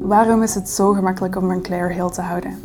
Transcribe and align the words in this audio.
Waarom 0.00 0.42
is 0.42 0.54
het 0.54 0.68
zo 0.68 0.92
gemakkelijk 0.92 1.36
om 1.36 1.50
een 1.50 1.62
Claire 1.62 1.92
heel 1.92 2.10
te 2.10 2.20
houden? 2.20 2.58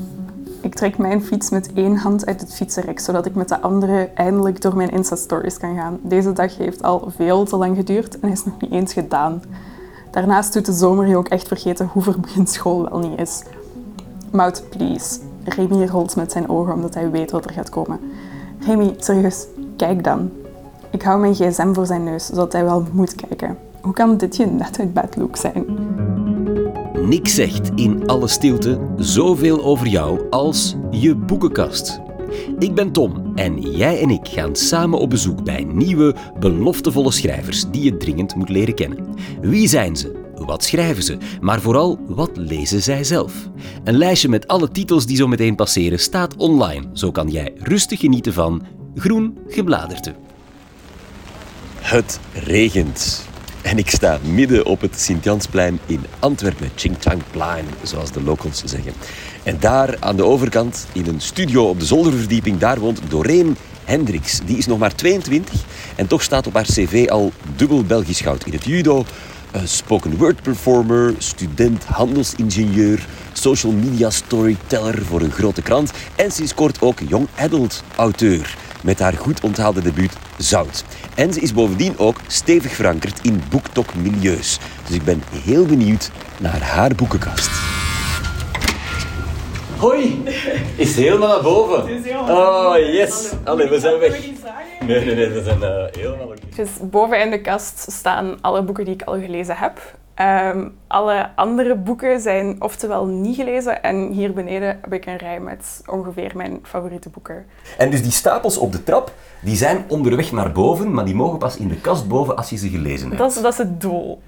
Ik 0.62 0.76
trek 0.76 0.98
mijn 0.98 1.24
fiets 1.24 1.50
met 1.50 1.74
één 1.74 1.96
hand 1.96 2.26
uit 2.26 2.42
het 2.42 2.54
fietsenrek, 2.54 3.00
zodat 3.00 3.26
ik 3.26 3.36
met 3.36 3.50
de 3.50 3.62
andere 3.62 4.10
eindelijk 4.14 4.62
door 4.62 4.76
mijn 4.76 4.90
Insta-stories 4.90 5.58
kan 5.58 5.76
gaan. 5.76 6.00
Deze 6.02 6.34
dag 6.34 6.58
heeft 6.58 6.84
al 6.84 7.12
veel 7.16 7.46
te 7.46 7.58
lang 7.58 7.76
geduurd 7.76 8.20
en 8.20 8.30
is 8.30 8.46
nog 8.46 8.62
niet 8.62 8.72
eens 8.72 8.94
gedaan. 8.94 9.42
Daarnaast 10.12 10.54
doet 10.54 10.66
de 10.66 10.74
zomer 10.74 11.08
je 11.08 11.18
ook 11.18 11.28
echt 11.28 11.48
vergeten 11.48 11.90
hoe 11.94 12.04
vermoeiend 12.04 12.50
school 12.50 12.90
wel 12.90 13.00
niet 13.00 13.20
is. 13.20 13.44
Mout, 14.32 14.64
please. 14.70 15.20
Remy 15.44 15.86
rolt 15.86 16.16
met 16.16 16.32
zijn 16.32 16.50
ogen 16.50 16.74
omdat 16.74 16.94
hij 16.94 17.12
weet 17.12 17.32
wat 17.32 17.46
er 17.46 17.54
gaat 17.54 17.70
komen. 17.70 18.00
Remy, 18.60 18.94
serieus, 18.98 19.48
kijk 19.76 20.04
dan. 20.04 20.32
Ik 20.90 21.02
hou 21.02 21.20
mijn 21.20 21.36
gsm 21.36 21.74
voor 21.74 21.86
zijn 21.86 22.04
neus, 22.04 22.26
zodat 22.26 22.54
hij 22.54 22.64
wel 22.64 22.86
moet 22.92 23.16
kijken. 23.16 23.58
Hoe 23.82 23.94
kan 23.94 24.18
dit 24.18 24.36
je 24.36 24.46
net 24.46 24.80
uit 24.80 24.94
bed 24.94 25.16
look 25.16 25.36
zijn? 25.36 25.66
Niks 27.08 27.36
zegt 27.36 27.70
in 27.76 28.08
alle 28.08 28.28
stilte 28.28 28.80
zoveel 28.98 29.64
over 29.64 29.88
jou 29.88 30.30
als 30.30 30.76
je 30.92 31.16
boekenkast. 31.16 32.00
Ik 32.60 32.76
ben 32.76 32.92
Tom 32.92 33.32
en 33.36 33.62
jij 33.62 34.02
en 34.02 34.10
ik 34.10 34.28
gaan 34.28 34.56
samen 34.56 35.00
op 35.00 35.10
bezoek 35.10 35.44
bij 35.44 35.64
nieuwe, 35.64 36.16
beloftevolle 36.40 37.12
schrijvers 37.12 37.70
die 37.72 37.84
je 37.84 37.98
dringend 37.98 38.36
moet 38.36 38.50
leren 38.50 38.76
kennen. 38.76 39.08
Wie 39.42 39.68
zijn 39.68 39.96
ze? 39.96 40.26
Wat 40.36 40.64
schrijven 40.64 41.04
ze? 41.04 41.18
Maar 41.42 41.62
vooral, 41.62 42.00
wat 42.08 42.32
lezen 42.34 42.84
zij 42.84 43.04
zelf? 43.04 43.50
Een 43.84 43.98
lijstje 43.98 44.30
met 44.30 44.48
alle 44.48 44.72
titels 44.72 45.06
die 45.06 45.18
zo 45.18 45.28
meteen 45.28 45.56
passeren 45.56 46.00
staat 46.00 46.36
online. 46.36 46.90
Zo 46.94 47.12
kan 47.12 47.30
jij 47.30 47.54
rustig 47.58 48.00
genieten 48.00 48.34
van 48.34 48.66
groen 48.96 49.38
gebladerte. 49.48 50.16
Het 51.80 52.20
regent. 52.34 53.26
En 53.62 53.78
ik 53.78 53.90
sta 53.90 54.20
midden 54.24 54.66
op 54.66 54.82
het 54.82 55.00
Sint-Jansplein 55.00 55.80
in 55.86 56.06
Antwerpen, 56.20 56.72
Chingchangplein, 56.76 57.66
zoals 57.84 58.12
de 58.12 58.24
locals 58.24 58.62
zeggen. 58.66 58.94
En 59.44 59.58
daar 59.60 59.96
aan 60.00 60.16
de 60.16 60.24
overkant, 60.24 60.88
in 60.94 61.08
een 61.08 61.22
studio 61.22 61.70
op 61.70 61.80
de 61.80 61.86
zolderverdieping, 61.86 62.58
daar 62.58 62.80
woont 62.80 63.02
Doreen 63.10 63.58
Hendricks. 63.84 64.40
Die 64.46 64.58
is 64.58 64.66
nog 64.66 64.80
maar 64.80 64.96
22 64.96 65.54
en 65.96 66.08
toch 66.08 66.22
staat 66.22 66.48
op 66.48 66.54
haar 66.54 66.64
cv 66.64 67.08
al 67.10 67.32
dubbel 67.56 67.84
Belgisch 67.84 68.22
goud 68.22 68.46
in 68.46 68.54
het 68.54 68.66
judo, 68.66 69.06
spoken 69.64 70.18
word 70.18 70.42
performer, 70.42 71.14
student 71.18 71.84
handelsingenieur, 71.84 73.06
social 73.34 73.72
media 73.72 74.10
storyteller 74.10 75.06
voor 75.06 75.22
een 75.22 75.32
grote 75.32 75.62
krant 75.62 75.92
en 76.16 76.32
sinds 76.32 76.54
kort 76.54 76.82
ook 76.82 77.00
young 77.08 77.28
adult 77.36 77.84
auteur 77.96 78.58
met 78.84 79.00
haar 79.00 79.14
goed 79.14 79.42
onthaalde 79.42 79.82
debuut 79.82 80.14
Zout. 80.38 80.84
En 81.16 81.34
ze 81.34 81.40
is 81.40 81.54
bovendien 81.54 81.98
ook 81.98 82.18
stevig 82.28 82.72
verankerd 82.72 83.20
in 83.22 83.42
boektok-milieus. 83.50 84.60
Dus 84.86 84.96
ik 84.96 85.04
ben 85.04 85.24
heel 85.32 85.66
benieuwd 85.66 86.12
naar 86.40 86.62
haar 86.62 86.96
boekenkast. 86.96 87.50
Hoi! 89.78 90.24
Is 90.76 90.96
helemaal 90.96 91.28
naar 91.28 91.42
boven. 91.42 92.04
Oh, 92.30 92.76
yes! 92.78 93.32
Allee, 93.44 93.70
we 93.70 93.80
zijn 93.80 94.00
weg. 94.00 94.26
Nee, 94.86 95.06
nee, 95.06 95.16
nee, 95.16 95.30
we 95.30 95.44
zijn 95.44 95.60
uh, 95.60 95.86
helemaal 95.92 96.28
oké. 96.28 96.40
Dus 96.56 96.70
boven 96.82 97.22
in 97.22 97.30
de 97.30 97.42
kast 97.42 97.86
staan 97.92 98.38
alle 98.42 98.64
boeken 98.64 98.86
die 98.86 98.94
ik 98.94 99.02
al 99.02 99.20
gelezen 99.20 99.56
heb. 99.58 99.97
Ehm, 100.18 100.68
alle 100.88 101.30
andere 101.36 101.76
boeken 101.76 102.20
zijn 102.20 102.56
oftewel 102.60 103.06
niet 103.06 103.36
gelezen 103.36 103.84
en 103.84 104.12
hier 104.12 104.34
beneden 104.34 104.80
heb 104.82 104.94
ik 104.94 105.06
een 105.06 105.18
rij 105.18 105.40
met 105.40 105.82
ongeveer 105.86 106.32
mijn 106.36 106.60
favoriete 106.64 107.10
boeken. 107.10 107.46
En 107.78 107.90
dus 107.90 108.02
die 108.02 108.12
stapels 108.12 108.58
op 108.58 108.72
de 108.72 108.84
trap, 108.84 109.12
die 109.42 109.56
zijn 109.56 109.86
onderweg 109.88 110.32
naar 110.32 110.52
boven, 110.52 110.94
maar 110.94 111.06
die 111.06 111.16
mogen 111.16 111.38
pas 111.38 111.58
in 111.58 111.68
de 111.68 111.82
kast 111.82 112.08
boven 112.08 112.38
als 112.38 112.50
je 112.50 112.58
ze 112.58 112.70
gelezen 112.70 113.08
hebt. 113.08 113.20
Dat 113.20 113.36
is, 113.36 113.42
dat 113.42 113.52
is 113.52 113.58
het 113.58 113.82
doel. 113.82 114.22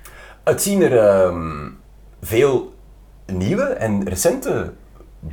Het 0.43 0.61
zien 0.61 0.81
er 0.81 0.97
ehm, 0.97 1.69
veel 2.21 2.73
nieuwe 3.25 3.63
en 3.63 4.07
recente 4.07 4.73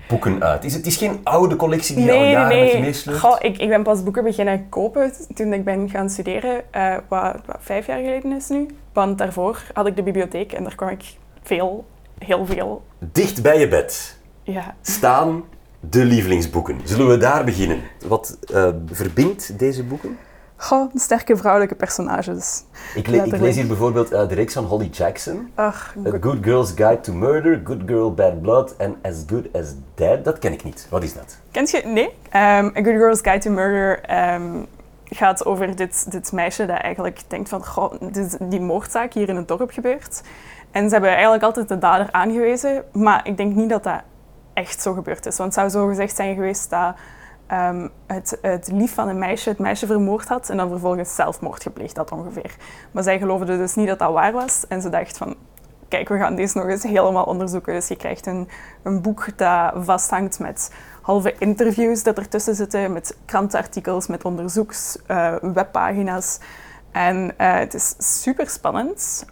boeken 0.09 0.43
uit. 0.43 0.65
Is 0.65 0.75
het 0.75 0.87
is 0.87 0.97
geen 0.97 1.21
oude 1.23 1.57
collectie 1.57 1.97
die 1.97 2.05
je 2.05 2.13
al 2.13 2.25
jaren 2.25 2.49
nee. 2.49 2.65
met 2.65 2.73
je 2.73 2.79
meesleurt? 2.81 3.19
Goh, 3.19 3.37
ik, 3.39 3.59
ik 3.59 3.69
ben 3.69 3.83
pas 3.83 4.03
boeken 4.03 4.25
beginnen 4.25 4.69
kopen 4.69 5.13
toen 5.35 5.53
ik 5.53 5.65
ben 5.65 5.91
gaan 5.91 6.11
studeren, 6.11 6.63
eh, 6.71 6.97
wat, 7.09 7.37
wat 7.47 7.57
vijf 7.61 7.87
jaar 7.87 7.99
geleden 7.99 8.33
is 8.33 8.49
nu. 8.49 8.67
Want 8.93 9.19
daarvoor 9.19 9.63
had 9.73 9.87
ik 9.87 9.97
de 9.97 10.03
bibliotheek 10.03 10.53
en 10.53 10.63
daar 10.63 10.75
kwam 10.75 10.89
ik 10.89 11.05
veel, 11.43 11.85
heel 12.19 12.47
veel. 12.47 12.83
Dicht 12.99 13.43
bij 13.43 13.59
je 13.61 13.69
bed 13.69 14.19
Ja. 14.43 14.75
staan 14.83 15.45
de 15.81 16.05
lievelingsboeken. 16.05 16.81
Zullen 16.85 17.09
we 17.09 17.17
daar 17.17 17.45
beginnen? 17.45 17.81
Wat 18.07 18.39
eh, 18.53 18.69
verbindt 18.93 19.59
deze 19.59 19.85
boeken? 19.85 20.19
Goh, 20.57 20.91
sterke 20.95 21.37
vrouwelijke 21.37 21.75
personages. 21.75 22.63
Ik, 22.95 23.07
le- 23.07 23.23
ik 23.23 23.37
lees 23.37 23.55
hier 23.57 23.67
bijvoorbeeld 23.67 24.13
eh, 24.13 24.29
de 24.29 24.35
reeks 24.35 24.53
van 24.53 24.65
Holly 24.65 24.87
Jackson. 24.93 25.51
Ach, 25.55 25.95
A 26.07 26.17
Good 26.21 26.39
Girl's 26.43 26.73
Guide 26.75 27.01
to 27.01 27.13
Murder, 27.13 27.61
Good 27.65 27.81
Girl, 27.87 28.15
Bad 28.15 28.41
Blood 28.43 28.77
en 28.77 28.97
As 29.03 29.15
Good 29.27 29.47
As 29.53 29.67
Dead. 29.95 30.25
Dat 30.25 30.39
ken 30.39 30.53
ik 30.53 30.65
niet. 30.65 30.87
Wat 30.91 31.03
is 31.03 31.15
dat? 31.15 31.39
Kent 31.51 31.71
je? 31.71 31.83
Nee. 31.85 32.09
Ehm, 32.31 32.65
A 32.67 32.71
Good 32.83 32.85
Girl's 32.85 33.21
Guide 33.21 33.39
to 33.45 33.51
Murder 33.51 34.01
ehm, 34.01 34.65
gaat 35.05 35.45
over 35.45 35.77
dit, 35.77 36.11
dit 36.11 36.33
meisje 36.33 36.67
dat 36.67 36.79
eigenlijk 36.79 37.21
denkt 37.29 37.49
van, 37.49 37.65
goh, 37.67 37.93
dit 38.01 38.17
is 38.17 38.37
die 38.41 38.61
moordzaak 38.61 39.13
hier 39.13 39.29
in 39.29 39.37
het 39.37 39.49
dorp 39.49 39.71
gebeurt. 39.71 40.23
En 40.71 40.85
ze 40.87 40.91
hebben 40.93 41.11
eigenlijk 41.11 41.43
altijd 41.43 41.69
de 41.69 41.79
dader 41.79 42.09
aangewezen, 42.11 42.85
maar 42.93 43.27
ik 43.27 43.37
denk 43.37 43.55
niet 43.55 43.69
dat 43.71 43.83
dat 43.85 44.01
echt 44.55 44.83
zo 44.83 44.93
gebeurd 44.93 45.27
is. 45.27 45.37
Want 45.37 45.55
het 45.55 45.73
zou 45.73 45.83
zo 45.85 45.89
gezegd 45.89 46.17
zijn 46.17 46.35
geweest 46.35 46.71
dat 46.71 46.95
ehm, 47.47 47.89
het, 48.07 48.39
het 48.43 48.71
lief 48.73 48.95
van 48.95 49.09
een 49.09 49.19
meisje 49.19 49.49
het 49.49 49.59
meisje 49.59 49.87
vermoord 49.87 50.29
had 50.29 50.51
en 50.51 50.57
dan 50.57 50.69
vervolgens 50.69 51.15
zelfmoord 51.15 51.63
gepleegd 51.63 51.97
had 51.97 52.13
ongeveer. 52.13 52.57
Maar 52.91 53.03
zij 53.03 53.19
geloofde 53.19 53.57
dus 53.57 53.75
niet 53.75 53.89
dat 53.89 53.99
dat 53.99 54.13
waar 54.13 54.33
was 54.33 54.65
en 54.69 54.83
ze 54.83 54.89
dacht 54.89 55.17
van, 55.17 55.37
kijk, 55.89 56.09
we 56.09 56.19
gaan 56.19 56.37
deze 56.37 56.59
nog 56.59 56.69
eens 56.69 56.83
helemaal 56.83 57.25
onderzoeken. 57.25 57.75
Dus 57.75 57.89
je 57.89 57.97
krijgt 57.97 58.27
een, 58.27 58.49
een 58.83 59.03
boek 59.03 59.39
dat 59.39 59.73
vasthangt 59.77 60.39
met 60.39 60.71
halve 61.03 61.35
interviews 61.39 62.03
dat 62.03 62.19
ertussen 62.19 62.55
zitten, 62.55 62.93
met 62.93 63.17
krantenartikels, 63.25 64.07
met 64.07 64.25
onderzoeks, 64.25 64.99
eh, 65.07 65.35
webpagina's. 65.41 66.39
En 66.91 67.35
eh, 67.37 67.59
het 67.59 67.75
is 67.75 67.95
super 67.99 68.51
spannend. 68.51 69.27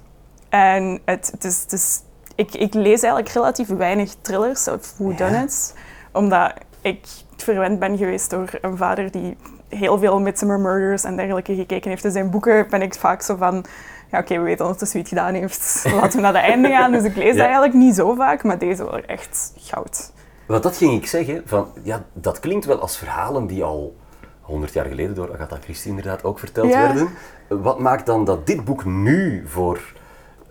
En 0.48 1.00
het, 1.04 1.30
het 1.30 1.44
is, 1.44 1.62
het 1.62 1.72
is, 1.72 2.00
ik, 2.34 2.54
ik 2.54 2.74
lees 2.74 3.02
eigenlijk 3.02 3.28
relatief 3.34 3.68
weinig 3.68 4.14
thrillers 4.20 4.68
of 4.68 4.94
whodunits, 4.98 5.72
omdat 6.12 6.52
ik 6.80 7.06
verwend 7.36 7.78
ben 7.78 7.96
geweest 7.96 8.30
door 8.30 8.48
een 8.60 8.76
vader 8.76 9.10
die 9.10 9.36
heel 9.68 9.98
veel 9.98 10.20
Midsummer 10.20 10.60
Murders 10.60 11.04
en 11.04 11.16
dergelijke 11.16 11.54
gekeken 11.54 11.90
heeft. 11.90 12.02
Dus 12.02 12.12
zijn 12.12 12.30
boeken 12.30 12.66
ben 12.70 12.82
ik 12.82 12.94
vaak 12.94 13.22
zo 13.22 13.36
van, 13.36 13.64
ja 14.10 14.18
oké, 14.18 14.34
we 14.38 14.42
weten 14.44 14.64
ondertussen 14.64 15.02
wie 15.02 15.08
het 15.10 15.18
gedaan 15.18 15.34
heeft. 15.34 15.84
Laten 16.00 16.16
we 16.16 16.20
naar 16.22 16.32
de 16.32 16.38
einde 16.38 16.68
gaan. 16.68 16.92
Dus 16.92 17.02
ik 17.04 17.16
lees 17.16 17.32
dat 17.36 17.44
eigenlijk 17.44 17.74
niet 17.74 17.94
zo 17.94 18.14
vaak, 18.14 18.42
maar 18.42 18.58
deze 18.58 18.84
wel 18.84 19.00
echt 19.00 19.52
goud. 19.56 20.12
Want 20.46 20.62
dat 20.62 20.76
ging 20.76 20.92
ik 20.92 21.06
zeggen, 21.06 21.42
van, 21.46 21.68
ja, 21.82 22.04
dat 22.12 22.40
klinkt 22.40 22.64
wel 22.64 22.80
als 22.80 22.96
verhalen 22.96 23.46
die 23.46 23.64
al 23.64 23.96
100 24.40 24.72
jaar 24.72 24.84
geleden 24.86 25.14
door 25.14 25.32
Agatha 25.32 25.56
Christie 25.62 25.88
inderdaad 25.90 26.24
ook 26.24 26.38
verteld 26.38 26.70
Ja. 26.70 26.78
werden. 26.80 27.08
Wat 27.48 27.78
maakt 27.78 28.06
dan 28.06 28.24
dat 28.24 28.46
dit 28.46 28.64
boek 28.64 28.84
nu 28.84 29.44
voor 29.46 29.80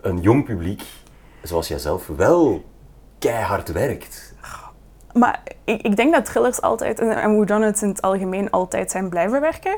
een 0.00 0.20
jong 0.20 0.44
publiek, 0.44 0.82
zoals 1.42 1.68
jijzelf, 1.68 2.06
wel 2.16 2.64
keihard 3.18 3.72
werkt? 3.72 4.33
Maar 5.14 5.42
ik, 5.64 5.82
ik 5.82 5.96
denk 5.96 6.12
dat 6.12 6.24
thrillers 6.24 6.60
altijd, 6.60 7.00
en 7.00 7.10
en 7.10 7.34
whodunits 7.34 7.82
in 7.82 7.88
het 7.88 8.02
algemeen, 8.02 8.50
altijd 8.50 8.90
zijn 8.90 9.08
blijven 9.08 9.40
werken. 9.40 9.76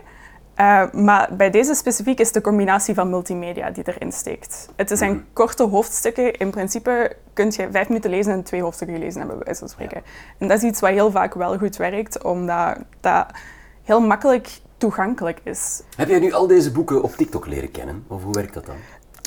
Eh, 0.55 0.93
maar 0.93 1.31
bij 1.37 1.51
deze 1.51 1.75
specifiek 1.75 2.21
is 2.21 2.33
de 2.33 2.41
combinatie 2.41 2.95
van 2.95 3.11
multimedia 3.11 3.71
die 3.71 3.85
erin 3.87 4.13
steekt. 4.13 4.69
Het 4.77 4.91
zijn 4.95 5.25
korte 5.33 5.63
hoofdstukken. 5.63 6.33
In 6.33 6.51
principe 6.51 7.17
kun 7.33 7.47
je 7.57 7.69
vijf 7.71 7.89
minuten 7.89 8.11
lezen 8.11 8.33
en 8.33 8.43
twee 8.43 8.63
hoofdstukken 8.63 8.97
gelezen 8.97 9.19
hebben, 9.19 9.37
bij 9.37 9.45
wijze 9.45 9.61
van 9.61 9.69
spreken. 9.69 10.03
En 10.39 10.49
dat 10.49 10.57
is 10.57 10.69
iets 10.69 10.81
wat 10.81 10.91
heel 10.91 11.11
vaak 11.11 11.35
wel 11.35 11.59
goed 11.59 11.77
werkt, 11.77 12.23
omdat 12.23 12.79
dat 13.01 13.27
heel 13.83 14.01
makkelijk 14.01 14.49
toegankelijk 14.77 15.41
is. 15.43 15.83
Heb 15.97 16.09
jij 16.09 16.19
nu 16.19 16.33
al 16.33 16.47
deze 16.47 16.73
boeken 16.73 17.03
op 17.03 17.17
TikTok 17.17 17.47
leren 17.47 17.71
kennen? 17.71 18.05
Of 18.09 18.23
hoe 18.23 18.35
werkt 18.35 18.55
dat 18.55 18.67
dan? 18.67 18.77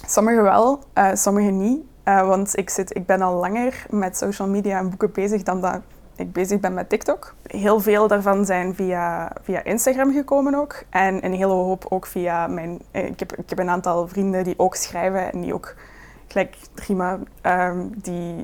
Sommige 0.07 0.41
wel, 0.41 0.79
eh, 0.93 1.09
sommige 1.13 1.49
niet. 1.49 1.81
Eh, 2.03 2.27
want 2.27 2.57
ik, 2.57 2.69
zit, 2.69 2.95
ik 2.95 3.05
ben 3.05 3.21
al 3.21 3.39
langer 3.39 3.85
met 3.89 4.17
social 4.17 4.47
media 4.47 4.79
en 4.79 4.89
boeken 4.89 5.11
bezig 5.11 5.43
dan 5.43 5.61
dat 5.61 5.81
ik 6.19 6.31
bezig 6.33 6.59
ben 6.59 6.73
met 6.73 6.89
TikTok. 6.89 7.33
Heel 7.43 7.79
veel 7.79 8.07
daarvan 8.07 8.45
zijn 8.45 8.75
via, 8.75 9.31
via 9.41 9.63
Instagram 9.63 10.13
gekomen 10.13 10.55
ook. 10.55 10.83
En 10.89 11.25
een 11.25 11.33
hele 11.33 11.53
hoop 11.53 11.85
ook 11.89 12.05
via 12.05 12.47
mijn... 12.47 12.79
eh, 12.91 13.05
Ik 13.05 13.19
heb, 13.19 13.35
ik 13.35 13.49
heb 13.49 13.59
een 13.59 13.69
aantal 13.69 14.07
vrienden 14.07 14.43
die 14.43 14.59
ook 14.59 14.75
schrijven 14.75 15.31
en 15.31 15.41
die 15.41 15.53
ook... 15.53 15.75
Gelijk 16.27 16.55
Rima, 16.75 17.19
ehm, 17.41 17.77
die, 17.89 18.43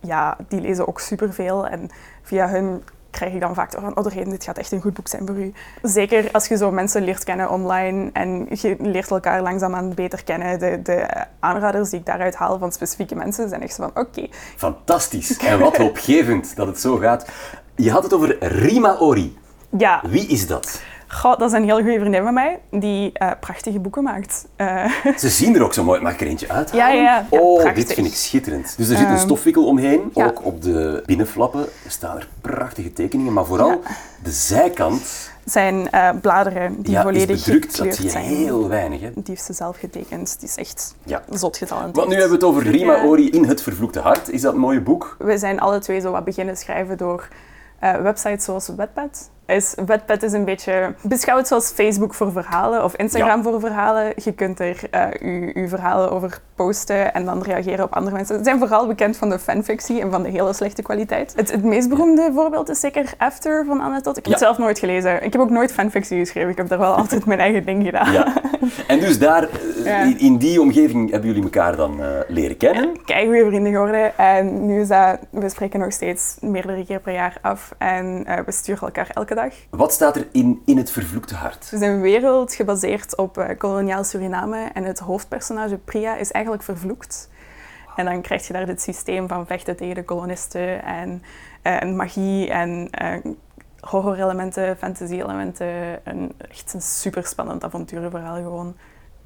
ja, 0.00 0.36
die 0.48 0.60
lezen 0.60 0.88
ook 0.88 1.00
superveel. 1.00 1.66
En 1.66 1.88
via 2.22 2.48
hun 2.48 2.82
krijg 3.10 3.32
ik 3.32 3.40
dan 3.40 3.54
vaak 3.54 3.72
door 3.72 3.80
van, 3.80 3.96
oh 3.96 4.02
doorheen, 4.02 4.30
dit 4.30 4.44
gaat 4.44 4.58
echt 4.58 4.72
een 4.72 4.80
goed 4.80 4.94
boek 4.94 5.08
zijn 5.08 5.26
voor 5.26 5.36
u. 5.36 5.52
Zeker 5.82 6.28
als 6.32 6.46
je 6.46 6.56
zo 6.56 6.70
mensen 6.70 7.02
leert 7.02 7.24
kennen 7.24 7.50
online 7.50 8.10
en 8.12 8.46
je 8.50 8.76
leert 8.78 9.10
elkaar 9.10 9.42
langzaamaan 9.42 9.94
beter 9.94 10.24
kennen. 10.24 10.58
De, 10.58 10.82
de 10.82 11.06
aanraders 11.40 11.90
die 11.90 11.98
ik 11.98 12.06
daaruit 12.06 12.34
haal 12.34 12.58
van 12.58 12.72
specifieke 12.72 13.14
mensen 13.14 13.48
zijn 13.48 13.62
echt 13.62 13.74
zo 13.74 13.90
van, 13.92 14.02
oké, 14.02 14.26
Fantastisch. 14.56 15.36
En 15.50 15.58
wat 15.58 15.76
hoopgevend 15.76 16.56
dat 16.56 16.66
het 16.66 16.80
zo 16.80 16.96
gaat. 16.96 17.26
Je 17.76 17.90
had 17.90 18.02
het 18.02 18.14
over 18.14 18.36
Rima 18.44 18.96
Ori. 18.98 19.38
ja, 19.78 20.02
Wie 20.08 20.26
is 20.26 20.46
dat? 20.46 20.82
Goh, 21.12 21.38
dat 21.38 21.50
is 21.50 21.56
een 21.58 21.64
heel 21.64 21.76
goede 21.80 21.98
vriendin 21.98 22.22
van 22.22 22.34
mij 22.34 22.58
die 22.70 23.10
eh, 23.12 23.30
prachtige 23.40 23.78
boeken 23.80 24.02
maakt. 24.02 24.46
Eh, 24.56 24.84
Ze 25.16 25.28
zien 25.28 25.54
er 25.54 25.62
ook 25.64 25.74
zo 25.74 25.84
mooi. 25.84 26.00
Mag 26.00 26.12
ik 26.12 26.20
er 26.20 26.26
eentje 26.26 26.48
uit? 26.48 26.70
Ja, 26.72 26.88
ja, 26.88 27.02
ja. 27.02 27.26
Oh, 27.28 27.60
prachtig. 27.60 27.84
dit 27.84 27.92
vind 27.94 28.06
ik 28.06 28.14
schitterend. 28.14 28.74
Dus 28.76 28.88
er 28.88 28.96
zit 28.96 29.06
een 29.06 29.12
Ehm, 29.12 29.18
stofwikkel 29.24 29.66
omheen. 29.66 30.10
ja. 30.14 30.26
Ook 30.26 30.44
op 30.44 30.62
de 30.62 31.02
binnenflappen 31.06 31.66
staan 31.86 32.16
er 32.16 32.28
prachtige 32.40 32.92
tekeningen. 32.92 33.32
Maar 33.32 33.44
vooral 33.44 33.80
de 34.22 34.30
zijkant 34.30 35.30
zijn 35.44 35.90
eh, 35.90 36.10
bladeren 36.20 36.82
die 36.82 36.92
ja, 36.92 36.98
is 36.98 37.04
volledig 37.04 37.44
bedrukt. 37.44 37.64
Dat 37.66 37.72
gekleurd 37.76 37.94
zie 37.96 38.04
je 38.04 38.10
zijn. 38.10 38.24
heel 38.24 38.68
weinig. 38.68 39.00
Hè? 39.00 39.10
Die 39.14 39.22
heeft 39.26 39.44
ze 39.44 39.52
zelf 39.52 39.76
getekend. 39.78 40.36
Die 40.40 40.48
is 40.48 40.56
echt 40.56 40.94
Ja. 41.04 41.22
zot 41.30 41.56
getalenteerd. 41.56 41.96
Want 41.96 42.08
nu 42.08 42.14
hebben 42.14 42.38
we 42.38 42.46
het 42.46 42.54
over 42.56 42.70
Rima. 42.70 43.02
Ori 43.04 43.30
in 43.30 43.44
Het 43.44 43.62
Vervloekte 43.62 44.00
Hart. 44.00 44.28
Is 44.30 44.40
dat 44.40 44.52
een 44.54 44.60
mooie 44.60 44.80
boek? 44.80 45.16
We 45.18 45.38
zijn 45.38 45.60
alle 45.60 45.78
twee 45.78 46.00
zo 46.00 46.10
wat 46.10 46.24
beginnen 46.24 46.56
schrijven 46.56 46.96
door 46.98 47.28
websites 47.80 48.44
zoals 48.44 48.70
Wattpad. 48.76 49.30
Is, 49.50 49.74
Wattpad 49.86 50.22
is 50.22 50.32
een 50.32 50.44
beetje... 50.44 50.94
Beschouw 51.02 51.36
het 51.36 51.48
zoals 51.48 51.70
Facebook 51.70 52.14
voor 52.14 52.32
verhalen 52.32 52.84
of 52.84 52.94
Instagram 52.96 53.36
Ja. 53.36 53.42
voor 53.42 53.60
verhalen. 53.60 54.12
Je 54.16 54.32
kunt 54.32 54.60
er 54.60 54.76
eh, 54.90 55.06
je, 55.20 55.60
je 55.60 55.68
verhalen 55.68 56.10
over 56.10 56.40
posten 56.54 57.14
en 57.14 57.24
dan 57.24 57.42
reageren 57.42 57.84
op 57.84 57.94
andere 57.94 58.16
mensen. 58.16 58.36
Ze 58.38 58.44
zijn 58.44 58.58
vooral 58.58 58.86
bekend 58.86 59.16
van 59.16 59.28
de 59.30 59.38
fanfictie 59.38 60.00
en 60.00 60.10
van 60.10 60.22
de 60.22 60.28
hele 60.28 60.52
slechte 60.52 60.82
kwaliteit. 60.82 61.32
Het, 61.36 61.52
het 61.52 61.64
meest 61.64 61.88
beroemde 61.88 62.30
voorbeeld 62.34 62.68
is 62.68 62.80
zeker 62.80 63.12
After 63.18 63.64
van 63.66 63.80
Anne 63.80 64.00
Tot. 64.00 64.16
Ik 64.16 64.24
heb 64.24 64.24
Ja. 64.24 64.30
het 64.30 64.40
zelf 64.40 64.58
nooit 64.58 64.78
gelezen. 64.78 65.24
Ik 65.24 65.32
heb 65.32 65.40
ook 65.42 65.50
nooit 65.50 65.72
fanfictie 65.72 66.18
geschreven. 66.18 66.50
Ik 66.50 66.56
heb 66.56 66.68
daar 66.68 66.78
wel 66.78 66.94
altijd 67.00 67.26
mijn 67.26 67.40
eigen 67.40 67.64
ding 67.64 67.84
gedaan. 67.84 68.12
Ja. 68.12 68.32
En 68.86 69.00
dus 69.00 69.18
daar, 69.18 69.48
eh, 69.84 70.20
in, 70.22 70.36
die 70.36 70.60
omgeving, 70.60 71.10
hebben 71.10 71.28
jullie 71.28 71.44
elkaar 71.44 71.76
dan 71.76 72.02
eh, 72.02 72.08
leren 72.28 72.56
kennen. 72.56 73.04
kei 73.04 73.26
goede 73.26 73.46
vrienden 73.46 73.72
geworden. 73.72 74.18
En 74.18 74.66
nu 74.66 74.80
is 74.80 74.88
dat, 74.88 75.18
we 75.30 75.48
spreken 75.48 75.80
nog 75.80 75.92
steeds 75.92 76.36
meerdere 76.40 76.84
keer 76.84 77.00
per 77.00 77.12
jaar 77.12 77.36
af. 77.42 77.74
En 77.78 78.24
eh, 78.26 78.38
we 78.46 78.52
sturen 78.52 78.82
elkaar 78.82 79.10
elke 79.14 79.34
dag. 79.34 79.39
Wat 79.70 79.92
staat 79.92 80.16
er 80.16 80.28
in, 80.32 80.62
in 80.64 80.76
Het 80.76 80.90
Vervloekte 80.90 81.34
Hart? 81.34 81.70
Het 81.70 81.80
is 81.80 81.88
een 81.88 82.00
wereld 82.00 82.54
gebaseerd 82.54 83.16
op 83.16 83.38
eh, 83.38 83.58
koloniaal 83.58 84.04
Suriname. 84.04 84.70
En 84.74 84.84
het 84.84 84.98
hoofdpersonage 84.98 85.76
Priya 85.76 86.16
is 86.16 86.30
eigenlijk 86.30 86.64
vervloekt. 86.64 87.28
En 87.96 88.04
dan 88.04 88.20
krijg 88.20 88.46
je 88.46 88.52
daar 88.52 88.66
dit 88.66 88.80
systeem 88.80 89.28
van 89.28 89.46
vechten 89.46 89.76
tegen 89.76 89.94
de 89.94 90.04
kolonisten. 90.04 90.84
En, 90.84 91.22
eh, 91.62 91.82
en 91.82 91.96
magie 91.96 92.50
en 92.50 92.88
eh 92.90 93.32
horror-elementen, 93.80 94.76
fantasy-elementen. 94.76 96.00
Een, 96.04 96.32
echt 96.50 96.74
een 96.74 96.82
super 96.82 97.26
spannend 97.26 97.64
avonturenverhaal 97.64 98.34
gewoon. 98.34 98.76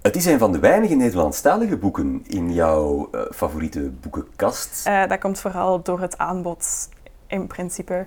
Het 0.02 0.16
is 0.16 0.26
een 0.26 0.38
van 0.38 0.52
de 0.52 0.58
weinige 0.58 0.94
Nederlandstalige 0.94 1.76
boeken 1.76 2.24
in 2.26 2.52
jouw 2.52 3.10
favoriete 3.30 3.90
boekenkast. 4.00 4.84
Dat 5.08 5.18
komt 5.18 5.40
vooral 5.40 5.82
door 5.82 6.00
het 6.00 6.18
aanbod 6.18 6.88
in 7.26 7.46
principe. 7.46 8.06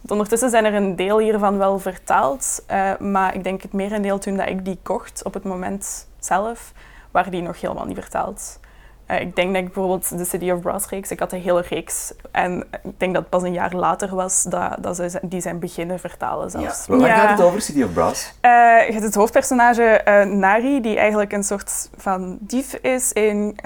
Want 0.00 0.10
ondertussen 0.10 0.50
zijn 0.50 0.64
er 0.64 0.74
een 0.74 0.96
deel 0.96 1.18
hiervan 1.18 1.58
wel 1.58 1.78
vertaald, 1.78 2.62
eh, 2.66 2.96
maar 2.98 3.34
ik 3.34 3.44
denk 3.44 3.62
het 3.62 3.72
merendeel 3.72 4.18
toen 4.18 4.36
dat 4.36 4.48
ik 4.48 4.64
die 4.64 4.78
kocht 4.82 5.24
op 5.24 5.34
het 5.34 5.44
moment 5.44 6.08
zelf, 6.18 6.72
waren 7.10 7.30
die 7.30 7.42
nog 7.42 7.60
helemaal 7.60 7.84
niet 7.84 7.98
vertaald. 7.98 8.60
Eh, 9.06 9.20
ik 9.20 9.36
denk 9.36 9.48
dat 9.54 9.62
ik 9.62 9.72
bijvoorbeeld 9.72 10.18
de 10.18 10.24
City 10.24 10.50
of 10.50 10.60
Brass 10.60 10.88
reeks, 10.88 11.10
ik 11.10 11.18
had 11.18 11.30
de 11.30 11.36
hele 11.36 11.64
reeks 11.68 12.12
en 12.30 12.64
ik 12.82 12.98
denk 13.00 13.14
dat 13.14 13.22
het 13.22 13.30
pas 13.30 13.42
een 13.42 13.52
jaar 13.52 13.74
later 13.74 14.14
was 14.14 14.42
dat, 14.42 14.76
dat 14.80 14.96
ze 14.96 15.18
die 15.22 15.40
zijn 15.40 15.58
beginnen 15.58 15.98
vertalen 15.98 16.50
zelfs. 16.50 16.86
Waar 16.86 17.08
gaat 17.08 17.38
het 17.38 17.46
over, 17.46 17.60
City 17.60 17.82
of 17.82 17.92
Brass? 17.92 18.34
Eh, 18.40 18.50
je 18.86 18.92
hebt 18.92 19.04
het 19.04 19.14
hoofdpersonage 19.14 20.02
Nari, 20.30 20.80
die 20.80 20.98
eigenlijk 20.98 21.32
een 21.32 21.44
soort 21.44 21.90
van 21.96 22.38
dief 22.40 22.74
is 22.74 23.12
in 23.12 23.58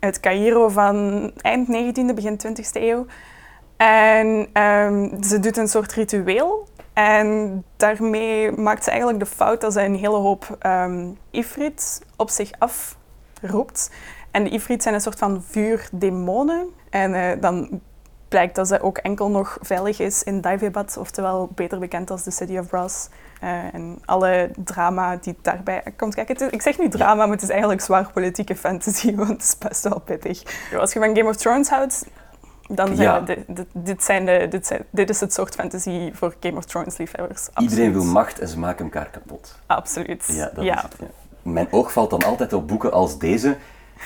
het 0.00 0.20
Cairo 0.20 0.68
van 0.68 1.30
eind 1.40 1.68
19e, 1.68 2.14
begin 2.14 2.40
20e 2.46 2.80
eeuw. 2.82 3.06
En 3.82 4.48
ehm, 4.52 5.22
ze 5.22 5.40
doet 5.40 5.56
een 5.56 5.68
soort 5.68 5.92
ritueel. 5.92 6.68
En 6.92 7.64
daarmee 7.76 8.52
maakt 8.52 8.84
ze 8.84 8.90
eigenlijk 8.90 9.20
de 9.20 9.26
fout 9.26 9.60
dat 9.60 9.72
ze 9.72 9.82
een 9.82 9.94
hele 9.94 10.16
hoop 10.16 10.56
ehm 10.58 11.10
ifrit 11.30 12.02
op 12.16 12.30
zich 12.30 12.50
afroept. 12.58 13.90
En 14.30 14.44
de 14.44 14.50
ifrit 14.50 14.82
zijn 14.82 14.94
een 14.94 15.00
soort 15.00 15.18
van 15.18 15.42
vuurdemonen. 15.48 16.68
En 16.90 17.14
eh, 17.14 17.40
dan 17.40 17.80
blijkt 18.28 18.54
dat 18.54 18.68
ze 18.68 18.80
ook 18.80 18.98
enkel 18.98 19.30
nog 19.30 19.58
veilig 19.60 20.00
is 20.00 20.22
in 20.22 20.40
Daivebad, 20.40 20.96
oftewel 20.96 21.50
beter 21.54 21.78
bekend 21.78 22.10
als 22.10 22.22
de 22.22 22.30
City 22.30 22.58
of 22.58 22.66
Brass. 22.66 23.08
Eh, 23.40 23.74
en 23.74 23.98
alle 24.04 24.50
drama 24.56 25.16
die 25.16 25.36
daarbij 25.42 25.82
komt 25.96 26.14
kijken. 26.14 26.34
Is- 26.34 26.50
ik 26.50 26.62
zeg 26.62 26.78
nu 26.78 26.88
drama, 26.88 27.14
maar 27.14 27.34
het 27.34 27.42
is 27.42 27.48
eigenlijk 27.48 27.80
zwaar 27.80 28.10
politieke 28.12 28.56
fantasy, 28.56 29.14
want 29.16 29.28
het 29.28 29.42
is 29.42 29.58
best 29.58 29.88
wel 29.88 30.00
pittig. 30.00 30.42
Als 30.78 30.92
je 30.92 30.98
van 30.98 31.16
Game 31.16 31.28
of 31.28 31.36
Thrones 31.36 31.68
houdt, 31.68 32.04
dan 32.68 32.86
zijn 32.96 32.98
Ja. 32.98 33.22
dit, 33.72 34.02
zijn 34.04 34.24
de, 34.26 34.46
dit, 34.50 34.66
zijn, 34.66 34.84
dit 34.90 35.10
is 35.10 35.20
het 35.20 35.32
soort 35.32 35.54
fantasy 35.54 36.10
voor 36.14 36.34
Game 36.40 36.56
of 36.56 36.64
Thrones 36.64 36.96
liefhebbers. 36.96 37.48
Iedereen 37.58 37.92
wil 37.92 38.04
macht 38.04 38.38
en 38.38 38.48
ze 38.48 38.58
maken 38.58 38.84
elkaar 38.84 39.08
kapot. 39.10 39.58
Absoluut. 39.66 40.24
Ja, 40.26 40.50
dat 40.54 40.64
ja. 40.64 40.76
is 40.76 40.82
het. 40.82 40.96
ja. 41.00 41.06
Mijn 41.42 41.68
oog 41.70 41.92
valt 41.92 42.10
dan 42.10 42.22
altijd 42.24 42.52
op 42.52 42.68
boeken 42.68 42.92
als 42.92 43.18
deze. 43.18 43.56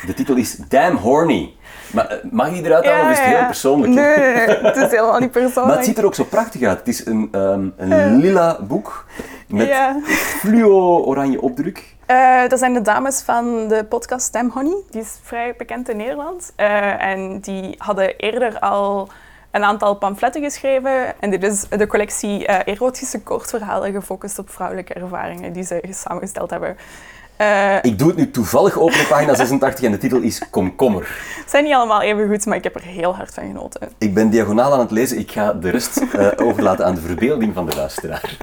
De 0.06 0.14
titel 0.14 0.36
is 0.36 0.56
Damn 0.68 0.96
Horny. 0.96 1.54
Maar 1.92 2.06
eh, 2.06 2.18
mag 2.30 2.54
je 2.54 2.62
eruit 2.64 2.84
halen 2.86 3.04
of 3.04 3.10
is 3.10 3.18
het 3.18 3.26
heel 3.36 3.46
persoonlijk? 3.46 3.92
Nee, 3.92 4.16
nee, 4.18 4.34
nee, 4.46 4.56
het 4.56 4.76
is 4.76 4.90
helemaal 4.90 5.18
niet 5.20 5.30
persoonlijk. 5.30 5.66
Maar 5.66 5.76
het 5.76 5.84
ziet 5.84 5.98
er 5.98 6.04
ook 6.04 6.14
zo 6.14 6.24
prachtig 6.24 6.62
uit. 6.62 6.78
Het 6.78 6.88
is 6.88 7.06
een, 7.06 7.28
ehm, 7.32 7.68
een 7.76 8.16
lila 8.16 8.62
boek 8.62 9.06
met 9.48 9.66
Ja. 9.68 10.00
fluo-oranje 10.06 11.40
opdruk. 11.40 11.95
Eh, 12.06 12.48
dat 12.48 12.58
zijn 12.58 12.72
de 12.72 12.82
dames 12.82 13.22
van 13.22 13.68
de 13.68 13.84
podcast 13.84 14.26
Stem 14.26 14.50
Honey. 14.50 14.76
Die 14.90 15.00
is 15.00 15.18
vrij 15.22 15.54
bekend 15.56 15.88
in 15.88 15.96
Nederland. 15.96 16.52
Eh, 16.56 17.02
en 17.02 17.40
die 17.40 17.74
hadden 17.78 18.16
eerder 18.16 18.58
al 18.58 19.08
een 19.50 19.64
aantal 19.64 19.96
pamfletten 19.96 20.42
geschreven. 20.42 21.20
En 21.20 21.30
dit 21.30 21.42
is 21.42 21.68
de 21.68 21.86
collectie 21.86 22.46
eh, 22.46 22.74
erotische 22.74 23.22
kortverhalen 23.22 23.92
gefocust 23.92 24.38
op 24.38 24.50
vrouwelijke 24.50 24.94
ervaringen 24.94 25.52
die 25.52 25.62
ze 25.62 25.82
samengesteld 25.90 26.50
hebben. 26.50 26.76
Eh, 27.36 27.76
Ik 27.82 27.98
doe 27.98 28.08
het 28.08 28.16
nu 28.16 28.30
toevallig 28.30 28.78
open 28.78 29.00
op 29.00 29.06
pagina 29.08 29.34
86 29.44 29.84
en 29.84 29.90
de 29.90 29.98
titel 29.98 30.18
is 30.20 30.42
Komkommer. 30.50 31.08
Het 31.40 31.50
zijn 31.50 31.64
niet 31.64 31.74
allemaal 31.74 32.02
even 32.02 32.28
goed, 32.28 32.46
maar 32.46 32.56
ik 32.56 32.64
heb 32.64 32.74
er 32.74 32.82
heel 32.82 33.14
hard 33.16 33.34
van 33.34 33.46
genoten. 33.46 33.88
Ik 33.98 34.14
ben 34.14 34.30
diagonaal 34.30 34.72
aan 34.72 34.78
het 34.78 34.90
lezen. 34.90 35.18
Ik 35.18 35.30
ga 35.30 35.52
de 35.52 35.70
rest 35.70 35.96
eh, 35.96 36.28
overlaten 36.46 36.84
aan 36.86 36.94
de 36.94 37.00
verbeelding 37.00 37.54
van 37.54 37.66
de 37.66 37.76
luisteraar. 37.76 38.36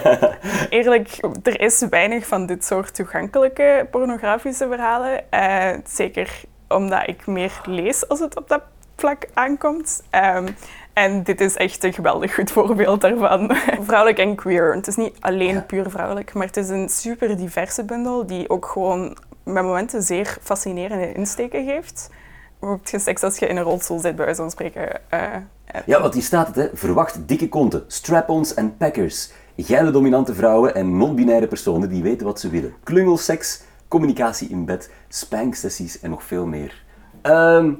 Eerlijk, 0.70 1.08
er 1.42 1.60
is 1.60 1.86
weinig 1.90 2.26
van 2.26 2.46
dit 2.46 2.64
soort 2.64 2.94
toegankelijke 2.94 3.86
pornografische 3.90 4.66
verhalen. 4.68 5.30
Eh, 5.30 5.68
zeker 5.88 6.40
omdat 6.68 7.02
ik 7.08 7.26
meer 7.26 7.60
lees 7.64 8.08
als 8.08 8.20
het 8.20 8.36
op 8.36 8.48
dat 8.48 8.62
vlak 8.96 9.26
aankomt. 9.34 10.02
Ehm, 10.10 10.46
en 11.00 11.22
dit 11.22 11.40
is 11.40 11.56
echt 11.56 11.84
een 11.84 11.92
geweldig 11.92 12.34
goed 12.34 12.50
voorbeeld 12.50 13.00
daarvan. 13.00 13.50
vrouwelijk 13.88 14.18
en 14.18 14.34
queer. 14.34 14.74
Het 14.74 14.86
is 14.86 14.96
niet 14.96 15.16
alleen 15.20 15.66
puur 15.66 15.90
vrouwelijk, 15.90 16.34
maar 16.34 16.46
het 16.46 16.56
is 16.56 16.68
een 16.68 16.88
super 16.88 17.36
diverse 17.36 17.84
bundel 17.84 18.26
die 18.26 18.50
ook 18.50 18.66
gewoon 18.66 19.16
met 19.44 19.62
momenten 19.62 20.02
zeer 20.02 20.36
fascinerende 20.42 21.12
insteken 21.12 21.64
geeft. 21.64 22.10
Ook 22.60 22.80
seks 22.82 23.22
als 23.22 23.38
je 23.38 23.46
in 23.46 23.56
een 23.56 23.62
rolstoel 23.62 23.98
zit, 23.98 24.16
bij 24.16 24.24
wijze 24.24 24.40
van 24.40 24.50
spreken. 24.50 25.10
Eh, 25.10 25.34
eh, 25.64 25.80
Ja, 25.86 26.00
want 26.00 26.14
hier 26.14 26.22
staat 26.22 26.46
het, 26.46 26.56
hè. 26.56 26.68
Verwacht 26.72 27.28
dikke 27.28 27.48
konten, 27.48 27.84
strap-ons 27.86 28.54
en 28.54 28.76
packers. 28.76 29.32
Geile 29.56 29.90
dominante 29.90 30.34
vrouwen 30.34 30.74
en 30.74 30.96
non-binaire 30.96 31.46
personen 31.46 31.88
die 31.88 32.02
weten 32.02 32.26
wat 32.26 32.40
ze 32.40 32.48
willen. 32.48 32.74
Klungelseks, 32.82 33.62
communicatie 33.88 34.48
in 34.48 34.64
bed, 34.64 34.90
spanksessies 35.08 36.00
en 36.00 36.10
nog 36.10 36.22
veel 36.22 36.46
meer. 36.46 36.84
Ehm, 37.22 37.72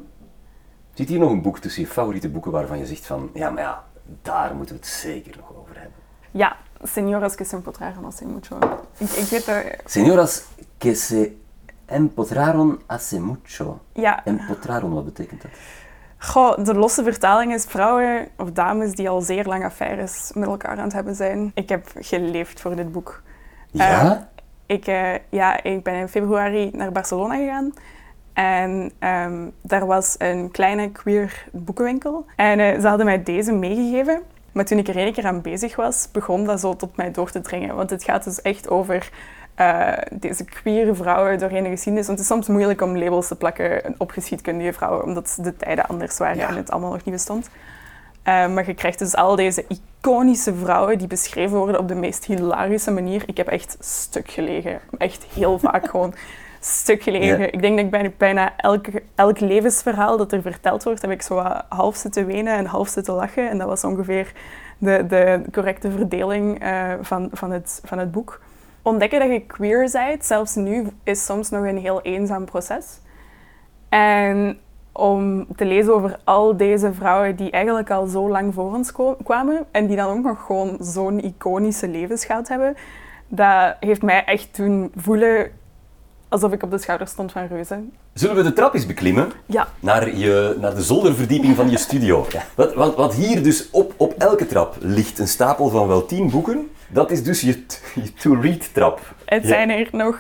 zit 1.01 1.09
hier 1.09 1.19
nog 1.19 1.31
een 1.31 1.43
boek 1.43 1.59
tussen 1.59 1.83
je 1.83 1.89
favoriete 1.89 2.29
boeken 2.29 2.51
waarvan 2.51 2.79
je 2.79 2.87
zegt 2.87 3.07
van... 3.07 3.31
Ja, 3.35 3.51
maar 3.51 3.63
ja, 3.63 3.85
daar 4.23 4.55
moeten 4.55 4.75
we 4.75 4.81
het 4.81 4.91
zeker 4.91 5.37
nog 5.37 5.57
over 5.57 5.75
hebben. 5.75 5.99
Ja, 6.31 6.57
señoras 6.85 7.35
que 7.35 7.45
se 7.45 7.57
empotraron 7.57 8.05
hace 8.05 8.27
mucho. 8.27 8.59
Ik, 8.99 9.11
ik 9.11 9.29
weet. 9.29 9.83
Señoras 9.87 10.43
que 10.79 10.95
se 10.95 11.37
empotraron 11.87 12.81
hace 12.87 13.21
mucho. 13.21 13.81
Ja, 13.93 14.25
Empotraron, 14.25 14.93
wat 14.93 15.05
betekent 15.05 15.43
dat? 15.43 15.51
goh, 16.19 16.65
de 16.65 16.75
losse 16.75 17.03
vertaling 17.03 17.55
is 17.55 17.65
vrouwen 17.65 18.29
of 18.37 18.51
dames 18.53 18.95
die 18.95 19.09
al 19.09 19.21
zeer 19.21 19.45
lang 19.45 19.65
affaires 19.65 20.31
met 20.35 20.49
elkaar 20.49 20.77
aan 20.77 20.85
het 20.85 20.93
hebben 20.93 21.15
zijn. 21.15 21.51
Ik 21.55 21.69
heb 21.69 21.89
geleefd 21.95 22.61
voor 22.61 22.77
dit 22.77 22.93
boek. 22.93 23.23
Ja? 23.71 24.29
Ik, 24.67 24.87
eh, 24.87 25.15
ja, 25.29 25.63
ik 25.63 25.83
ben 25.83 25.95
in 25.95 26.09
februari 26.09 26.71
naar 26.73 26.93
Barcelona 26.93 27.35
gegaan. 27.35 27.73
En 28.41 28.91
ehm, 28.99 29.49
daar 29.63 29.87
was 29.87 30.15
een 30.19 30.51
kleine 30.51 30.91
queer 30.91 31.45
boekenwinkel. 31.53 32.27
En 32.37 32.61
eh, 32.61 32.81
ze 32.81 32.89
hadden 32.89 33.07
mij 33.07 33.23
deze 33.23 33.53
meegegeven. 33.53 34.21
Maar 34.53 34.65
toen 34.65 34.79
ik 34.79 34.89
er 34.89 34.97
één 34.97 35.13
keer 35.13 35.27
aan 35.27 35.41
bezig 35.41 35.77
was, 35.77 36.09
begon 36.13 36.45
dat 36.45 36.61
zo 36.61 36.77
tot 36.77 36.97
mij 36.97 37.11
door 37.11 37.31
te 37.31 37.41
dringen. 37.41 37.75
Want 37.75 37.91
het 37.91 38.05
gaat 38.05 38.25
dus 38.25 38.43
echt 38.43 38.69
over 38.69 39.11
eh, 39.55 39.93
deze 40.13 40.45
queer 40.45 40.97
vrouwen 40.97 41.39
doorheen 41.39 41.63
de 41.63 41.69
geschiedenis. 41.71 42.07
Want 42.07 42.19
het 42.19 42.29
is 42.29 42.35
soms 42.35 42.49
moeilijk 42.49 42.83
om 42.83 42.99
labels 42.99 43.29
te 43.29 43.37
plakken 43.37 43.95
op 43.99 44.11
geschiedkundige 44.11 44.73
vrouwen, 44.73 45.05
omdat 45.05 45.39
de 45.43 45.57
tijden 45.57 45.87
anders 45.87 46.19
waren 46.19 46.37
Ja. 46.37 46.49
en 46.49 46.57
het 46.57 46.71
allemaal 46.71 46.93
nog 46.93 47.05
niet 47.05 47.15
bestond. 47.15 47.51
Eh, 48.23 48.49
maar 48.49 48.67
je 48.67 48.75
krijgt 48.75 48.99
dus 48.99 49.17
al 49.17 49.37
deze 49.37 49.65
iconische 49.69 50.55
vrouwen 50.55 50.99
die 50.99 51.07
beschreven 51.07 51.57
worden 51.59 51.81
op 51.81 51.89
de 51.89 51.95
meest 51.95 52.25
hilarische 52.25 52.91
manier. 52.91 53.23
Ik 53.27 53.37
heb 53.37 53.49
echt 53.49 53.77
stuk 53.81 54.31
gelegen. 54.31 54.81
Echt 54.99 55.25
heel 55.35 55.59
vaak 55.59 55.89
gewoon 55.91 56.15
stuk 56.61 57.03
geleden. 57.03 57.39
Ja. 57.39 57.47
Ik 57.47 57.61
denk 57.61 57.77
dat 57.77 57.85
ik 57.85 57.91
bijna, 57.91 58.11
bijna 58.17 58.57
elk, 58.57 58.87
elk 59.15 59.41
levensverhaal 59.41 60.17
dat 60.17 60.33
er 60.33 60.43
verteld 60.43 60.85
wordt, 60.85 61.03
heb 61.03 61.11
ik 61.11 61.23
zo 61.23 61.43
half 61.69 61.97
zitten 61.97 62.27
wenen 62.27 62.57
en 62.57 62.67
half 62.67 62.89
zitten 62.89 63.15
lachen. 63.15 63.51
En 63.51 63.59
dat 63.59 63.69
was 63.69 63.85
ongeveer 63.85 64.33
de, 64.79 65.07
de 65.07 65.43
correcte 65.53 65.91
verdeling 65.91 66.61
eh, 66.61 66.93
van, 67.01 67.29
van, 67.33 67.51
het, 67.51 67.81
van 67.85 67.99
het 67.99 68.13
boek. 68.13 68.41
Ontdekken 68.83 69.21
dat 69.21 69.31
je 69.31 69.47
queer 69.47 69.89
bent, 69.93 70.25
zelfs 70.25 70.55
nu, 70.55 70.87
is 71.03 71.25
soms 71.25 71.51
nog 71.51 71.65
een 71.65 71.79
heel 71.79 72.03
eenzaam 72.03 72.45
proces. 72.45 73.01
En 73.89 74.59
om 74.93 75.47
te 75.57 75.65
lezen 75.65 75.95
over 75.95 76.19
al 76.25 76.57
deze 76.57 76.93
vrouwen 76.93 77.37
die 77.37 77.51
eigenlijk 77.51 77.91
al 77.91 78.07
zo 78.07 78.29
lang 78.29 78.55
voor 78.55 78.75
ons 78.75 78.93
kwamen 79.25 79.67
en 79.71 79.87
die 79.87 79.97
dan 79.97 80.17
ook 80.17 80.25
nog 80.25 80.47
gewoon 80.47 80.77
zo'n 80.81 81.25
iconische 81.25 81.89
levensgoud 81.89 82.49
hebben, 82.49 82.77
dat 83.29 83.77
heeft 83.81 84.03
mij 84.03 84.25
echt 84.25 84.57
doen 84.57 84.93
voelen 84.97 85.51
alsof 86.31 86.53
ik 86.53 86.63
op 86.63 86.71
de 86.71 86.79
schouder 86.79 87.07
stond 87.07 87.33
van 87.33 87.47
reuzen. 87.47 87.93
Zullen 88.13 88.37
we 88.37 88.43
de 88.43 88.53
trap 88.53 88.75
eens 88.75 88.87
beklimmen? 88.87 89.33
Ja, 89.47 89.69
Naar, 89.81 90.17
je, 90.17 90.57
naar 90.61 90.75
de 90.75 90.83
zolderverdieping 90.83 91.57
van 91.57 91.71
je 91.71 91.79
studio. 91.89 92.27
Want, 92.55 92.73
want, 92.75 92.95
want 92.95 93.15
hier 93.15 93.43
dus 93.43 93.71
op, 93.71 93.93
op 93.97 94.15
elke 94.19 94.47
trap 94.47 94.77
ligt 94.81 95.19
een 95.19 95.29
stapel 95.29 95.69
van 95.69 95.89
wel 95.89 96.07
tien 96.07 96.31
boeken. 96.31 96.71
Dat 96.89 97.11
is 97.11 97.23
dus 97.23 97.41
je, 97.41 97.65
je 97.95 98.13
to-read 98.15 98.75
trap. 98.75 99.01
het 99.25 99.43
Ja. 99.43 99.49
zijn 99.49 99.71
er 99.71 99.89
nog 99.93 100.19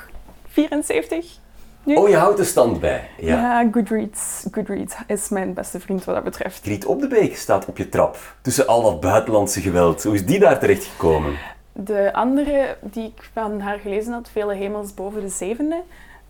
74 0.48 1.38
nu. 1.84 1.94
Oh, 1.94 2.08
je 2.08 2.16
houdt 2.16 2.36
de 2.36 2.44
stand 2.44 2.80
bij. 2.80 3.08
Ja. 3.18 3.36
Ja, 3.62 3.68
Goodreads. 3.72 4.44
Goodreads 4.50 4.94
is 5.06 5.28
mijn 5.28 5.54
beste 5.54 5.80
vriend 5.80 6.04
wat 6.04 6.14
dat 6.14 6.24
betreft. 6.24 6.60
Griet 6.62 6.86
op 6.86 7.00
de 7.00 7.06
Beek 7.08 7.36
staat 7.36 7.66
op 7.66 7.76
je 7.76 7.88
trap. 7.88 8.16
Tussen 8.42 8.66
al 8.66 8.82
dat 8.82 9.00
buitenlandse 9.00 9.60
geweld. 9.60 10.02
Hoe 10.02 10.14
is 10.14 10.26
die 10.26 10.38
daar 10.38 10.58
terecht 10.58 10.84
gekomen? 10.84 11.32
De 11.72 12.12
andere 12.12 12.76
die 12.80 13.04
ik 13.04 13.30
van 13.32 13.60
haar 13.60 13.78
gelezen 13.78 14.12
had, 14.12 14.28
Vele 14.30 14.54
hemels 14.54 14.94
boven 14.94 15.20
de 15.20 15.28
zevende, 15.28 15.82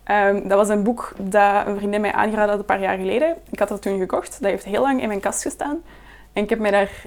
ehm, 0.03 0.47
dat 0.47 0.57
was 0.57 0.69
een 0.69 0.83
boek 0.83 1.13
dat 1.17 1.67
een 1.67 1.77
vriendin 1.77 2.01
mij 2.01 2.11
aangeraden 2.11 2.49
had 2.49 2.59
een 2.59 2.65
paar 2.65 2.81
jaar 2.81 2.97
geleden. 2.97 3.35
Ik 3.49 3.59
had 3.59 3.67
dat 3.67 3.81
toen 3.81 3.99
gekocht. 3.99 4.41
Dat 4.41 4.51
heeft 4.51 4.65
heel 4.65 4.81
lang 4.81 5.01
in 5.01 5.07
mijn 5.07 5.19
kast 5.19 5.41
gestaan. 5.41 5.81
En 6.33 6.43
ik 6.43 6.49
heb 6.49 6.59
mij 6.59 6.71
daar 6.71 7.05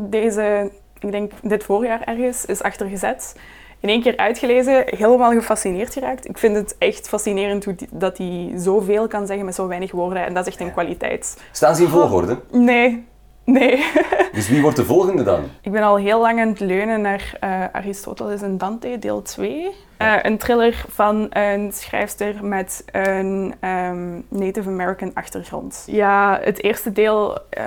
deze, 0.00 0.70
ik 0.98 1.10
denk 1.10 1.32
dit 1.42 1.64
voorjaar 1.64 2.02
ergens, 2.02 2.44
is 2.44 2.62
achter 2.62 2.88
gezet. 2.88 3.36
In 3.80 3.88
één 3.88 4.02
keer 4.02 4.16
uitgelezen, 4.16 4.84
helemaal 4.86 5.32
gefascineerd 5.32 5.92
geraakt. 5.92 6.28
Ik 6.28 6.38
vind 6.38 6.56
het 6.56 6.76
echt 6.78 7.08
fascinerend 7.08 7.64
hoe 7.64 7.74
die, 7.74 7.88
dat 7.90 8.18
hij 8.18 8.52
zoveel 8.56 9.08
kan 9.08 9.26
zeggen 9.26 9.44
met 9.44 9.54
zo 9.54 9.66
weinig 9.66 9.92
woorden. 9.92 10.26
En 10.26 10.34
dat 10.34 10.46
is 10.46 10.52
echt 10.52 10.62
een 10.62 10.72
kwaliteit. 10.72 11.42
Staan 11.52 11.76
ze 11.76 11.82
in 11.82 11.88
volgorde? 11.88 12.38
Nee, 12.50 13.06
nee. 13.46 13.84
Dus 14.32 14.48
wie 14.48 14.62
wordt 14.62 14.76
de 14.76 14.84
volgende 14.84 15.22
dan? 15.22 15.40
Ik 15.60 15.72
ben 15.72 15.82
al 15.82 15.96
heel 15.96 16.20
lang 16.20 16.40
aan 16.40 16.48
het 16.48 16.60
leunen 16.60 17.00
naar 17.00 17.36
eh, 17.40 17.64
Aristoteles 17.72 18.42
en 18.42 18.58
Dante, 18.58 18.98
deel 18.98 19.22
2. 19.22 19.74
Eh, 19.96 20.14
een 20.22 20.38
thriller 20.38 20.84
van 20.88 21.26
een 21.30 21.72
schrijfster 21.72 22.44
met 22.44 22.84
een 22.92 23.54
ehm, 23.60 24.20
Native 24.28 24.68
American 24.68 25.14
achtergrond. 25.14 25.84
Ja, 25.86 26.40
het 26.42 26.62
eerste 26.62 26.92
deel 26.92 27.38
eh, 27.50 27.66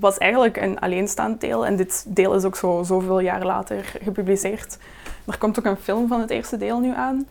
was 0.00 0.18
eigenlijk 0.18 0.56
een 0.56 0.78
alleenstaand 0.78 1.40
deel. 1.40 1.66
En 1.66 1.76
dit 1.76 2.04
deel 2.08 2.34
is 2.34 2.44
ook 2.44 2.56
zo, 2.56 2.82
zoveel 2.82 3.20
jaar 3.20 3.44
later 3.44 3.92
gepubliceerd. 4.02 4.78
Er 5.26 5.38
komt 5.38 5.58
ook 5.58 5.64
een 5.64 5.76
film 5.76 6.08
van 6.08 6.20
het 6.20 6.30
eerste 6.30 6.56
deel 6.56 6.80
nu 6.80 6.94
aan. 6.94 7.26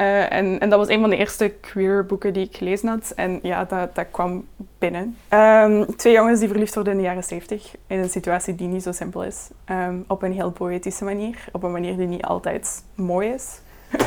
Eh, 0.00 0.32
en, 0.32 0.60
en 0.60 0.70
dat 0.70 0.78
was 0.78 0.88
een 0.88 1.00
van 1.00 1.10
de 1.10 1.16
eerste 1.16 1.48
queer 1.60 2.06
boeken 2.06 2.32
die 2.32 2.44
ik 2.46 2.56
gelezen 2.56 2.88
had. 2.88 3.12
En 3.16 3.38
ja, 3.42 3.64
dat, 3.64 3.94
dat 3.94 4.06
kwam 4.10 4.46
binnen. 4.78 5.16
Ehm, 5.28 5.84
twee 5.96 6.12
jongens 6.12 6.38
die 6.38 6.48
verliefd 6.48 6.74
worden 6.74 6.92
in 6.92 6.98
de 6.98 7.04
jaren 7.04 7.24
70. 7.24 7.74
In 7.86 7.98
een 7.98 8.10
situatie 8.10 8.54
die 8.54 8.68
niet 8.68 8.82
zo 8.82 8.92
simpel 8.92 9.24
is. 9.24 9.48
Ehm, 9.64 9.94
op 10.06 10.22
een 10.22 10.32
heel 10.32 10.50
poëtische 10.50 11.04
manier. 11.04 11.44
Op 11.52 11.62
een 11.62 11.72
manier 11.72 11.96
die 11.96 12.06
niet 12.06 12.22
altijd 12.22 12.82
mooi 12.94 13.28
is. 13.28 13.60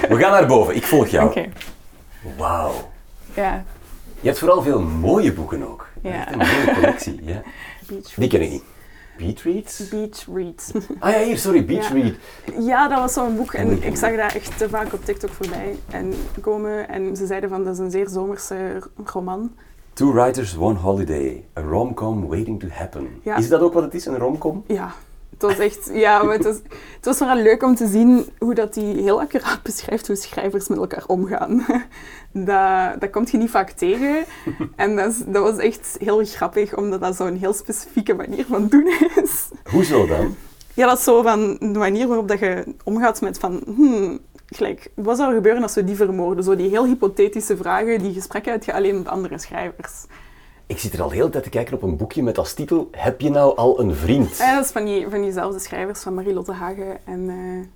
We 0.09 0.15
gaan 0.17 0.31
naar 0.31 0.45
boven. 0.45 0.75
Ik 0.75 0.83
volg 0.83 1.07
jou. 1.07 1.29
Oké, 1.29 1.45
Wauw. 2.37 2.73
ja. 3.33 3.63
Je 4.19 4.27
hebt 4.27 4.39
vooral 4.39 4.61
veel 4.61 4.81
mooie 4.81 5.33
boeken 5.33 5.69
ook. 5.69 5.87
Ja. 6.01 6.11
Echt 6.11 6.31
een 6.31 6.37
mooie 6.37 6.73
collectie. 6.73 7.19
Ja. 7.23 7.41
Die 8.15 8.29
ken 8.29 8.41
ik 8.41 8.49
niet. 8.49 8.63
Beatreads? 9.25 9.89
Beach 9.89 10.25
Reads. 10.33 10.71
Ah 10.99 11.11
ja, 11.11 11.23
hier, 11.23 11.37
sorry, 11.37 11.65
Beach 11.65 11.87
Ja. 11.93 11.93
Read. 11.93 12.13
Ja, 12.59 12.87
dat 12.87 12.99
was 12.99 13.13
zo'n 13.13 13.35
boek 13.35 13.53
en 13.53 13.83
ik 13.83 13.95
zag 13.95 14.15
dat 14.15 14.33
echt 14.33 14.57
te 14.57 14.69
vaak 14.69 14.93
op 14.93 15.05
TikTok 15.05 15.29
voorbij 15.29 15.75
en 15.89 16.13
komen. 16.41 16.89
En 16.89 17.15
ze 17.15 17.25
zeiden 17.25 17.49
van, 17.49 17.63
dat 17.63 17.73
is 17.73 17.79
een 17.79 17.91
zeer 17.91 18.09
zomerse 18.09 18.81
roman. 19.05 19.51
Two 19.93 20.13
Writers, 20.13 20.57
One 20.57 20.79
Holiday. 20.79 21.45
A 21.57 21.61
rom-com 21.61 22.27
waiting 22.27 22.59
to 22.59 22.67
happen. 22.71 23.07
Ja. 23.23 23.35
Is 23.37 23.49
dat 23.49 23.61
ook 23.61 23.73
wat 23.73 23.83
het 23.83 23.93
is, 23.93 24.05
een 24.05 24.17
romcom? 24.17 24.63
Ja, 24.67 24.93
het 25.33 25.41
was 25.41 25.57
echt... 25.57 25.89
Ja, 25.93 26.23
maar 26.23 26.33
het 26.35 26.43
was, 26.43 26.55
het 26.95 27.05
was 27.05 27.17
vooral 27.17 27.35
leuk 27.37 27.63
om 27.63 27.75
te 27.75 27.87
zien 27.87 28.25
hoe 28.39 28.53
dat 28.53 28.73
die 28.73 29.01
heel 29.01 29.19
accuraat 29.21 29.63
beschrijft 29.69 30.07
hoe 30.07 30.15
schrijvers 30.15 30.67
met 30.67 30.77
elkaar 30.77 31.03
omgaan. 31.07 31.65
Dat, 32.35 32.99
dat 33.01 33.09
komt 33.09 33.31
je 33.31 33.37
niet 33.37 33.49
vaak 33.49 33.69
tegen. 33.69 34.25
En 34.75 34.95
dat, 34.95 35.11
is- 35.11 35.21
dat 35.25 35.43
was 35.43 35.57
echt 35.57 35.95
heel 35.99 36.25
grappig, 36.25 36.75
omdat 36.77 37.01
dat 37.01 37.15
zo'n 37.15 37.35
heel 37.35 37.53
specifieke 37.53 38.13
manier 38.13 38.45
van 38.45 38.67
doen 38.67 38.93
is. 39.23 39.49
Hoezo 39.71 40.05
dan? 40.07 40.35
Ja, 40.73 40.87
dat 40.87 40.97
is 40.97 41.03
zo 41.03 41.21
van 41.21 41.57
de 41.59 41.79
manier 41.79 42.07
waarop 42.07 42.27
dat 42.27 42.39
je 42.39 42.63
omgaat 42.83 43.21
met 43.21 43.39
van... 43.39 43.61
Hmm, 43.75 44.19
gelijk, 44.45 44.91
wat 44.95 45.17
zou 45.17 45.29
er 45.29 45.35
gebeuren 45.35 45.61
als 45.61 45.73
we 45.75 45.83
die 45.83 45.95
vermoorden? 45.95 46.43
Zo 46.43 46.55
die 46.55 46.69
heel 46.69 46.85
hypothetische 46.85 47.57
vragen, 47.57 47.99
die 48.01 48.13
gesprekken 48.13 48.51
uit 48.51 48.65
je 48.65 48.73
alleen 48.73 48.97
met 48.97 49.07
andere 49.07 49.39
schrijvers. 49.39 49.91
Ik 50.73 50.79
zit 50.79 50.93
er 50.93 51.01
al 51.01 51.09
heel 51.09 51.25
de 51.25 51.31
tijd 51.31 51.43
te 51.43 51.49
kijken 51.49 51.73
op 51.75 51.81
een 51.81 51.97
boekje 51.97 52.23
met 52.23 52.37
als 52.37 52.53
titel 52.53 52.87
Heb 52.91 53.21
je 53.21 53.29
nou 53.29 53.55
al 53.57 53.79
een 53.79 53.95
vriend? 53.95 54.39
En 54.39 54.55
dat 54.55 54.65
is 54.65 54.71
van, 54.71 54.85
die, 54.85 55.07
van 55.09 55.21
diezelfde 55.21 55.59
schrijvers, 55.59 55.99
van 55.99 56.13
Marie-Lotte 56.13 56.51
Hagen 56.51 56.97
en 57.05 57.29
eh 57.29 57.67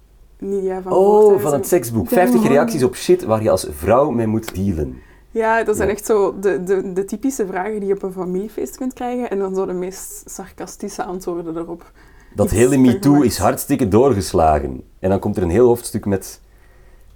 Nidia 0.47 0.81
van 0.81 0.91
Oh, 0.91 1.39
van 1.39 1.53
het 1.53 1.67
seksboek. 1.67 2.09
Ja. 2.09 2.15
50 2.15 2.47
reacties 2.47 2.83
op 2.83 2.95
shit 2.95 3.23
waar 3.23 3.43
je 3.43 3.49
als 3.49 3.67
vrouw 3.71 4.09
mee 4.09 4.27
moet 4.27 4.55
dealen. 4.55 5.01
Ja, 5.31 5.63
dat 5.63 5.75
zijn 5.75 5.87
Ja. 5.87 5.93
echt 5.93 6.05
zo 6.05 6.39
de, 6.39 6.63
de, 6.63 6.93
de 6.93 7.05
typische 7.05 7.45
vragen 7.45 7.79
die 7.79 7.87
je 7.87 7.93
op 7.95 8.03
een 8.03 8.11
familiefeest 8.11 8.77
kunt 8.77 8.93
krijgen. 8.93 9.29
En 9.29 9.39
dan 9.39 9.55
zo 9.55 9.65
de 9.65 9.73
meest 9.73 10.23
sarcastische 10.25 11.03
antwoorden 11.03 11.57
erop. 11.57 11.91
Dat 12.35 12.45
Iets 12.45 12.55
hele 12.55 12.77
MeToo 12.77 13.21
is 13.21 13.37
hartstikke 13.37 13.87
doorgeslagen. 13.87 14.81
En 14.99 15.09
dan 15.09 15.19
komt 15.19 15.37
er 15.37 15.43
een 15.43 15.49
heel 15.49 15.67
hoofdstuk 15.67 16.05
met, 16.05 16.41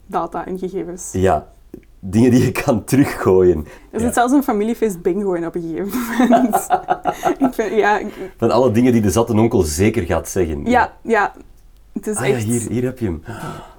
Data 0.05 0.45
en 0.45 0.59
gegevens. 0.59 1.09
ja, 1.11 1.47
dingen 2.03 2.31
die 2.31 2.43
je 2.43 2.51
kan 2.51 2.83
teruggooien. 2.83 3.65
Er 3.91 3.99
zit 3.99 4.07
Ja. 4.07 4.13
zelfs 4.13 4.33
een 4.33 4.43
familiefeest 4.43 5.01
bingo 5.01 5.33
in 5.33 5.45
op 5.45 5.55
een 5.55 5.61
gegeven 5.61 5.99
moment. 6.29 6.67
ik 7.47 7.53
vind, 7.53 7.73
ja, 7.73 7.97
ik- 7.99 8.31
Van 8.37 8.51
alle 8.51 8.71
dingen 8.71 8.91
die 8.91 9.01
de 9.01 9.11
zatte 9.11 9.33
onkel 9.33 9.61
zeker 9.61 10.03
gaat 10.03 10.29
zeggen. 10.29 10.65
ja, 10.65 10.93
ja, 11.03 11.33
het 11.93 12.07
is 12.07 12.15
Ah 12.17 12.27
ja, 12.27 12.33
echt... 12.33 12.43
hier, 12.43 12.69
hier 12.69 12.83
heb 12.83 12.99
je 12.99 13.05
hem. 13.05 13.23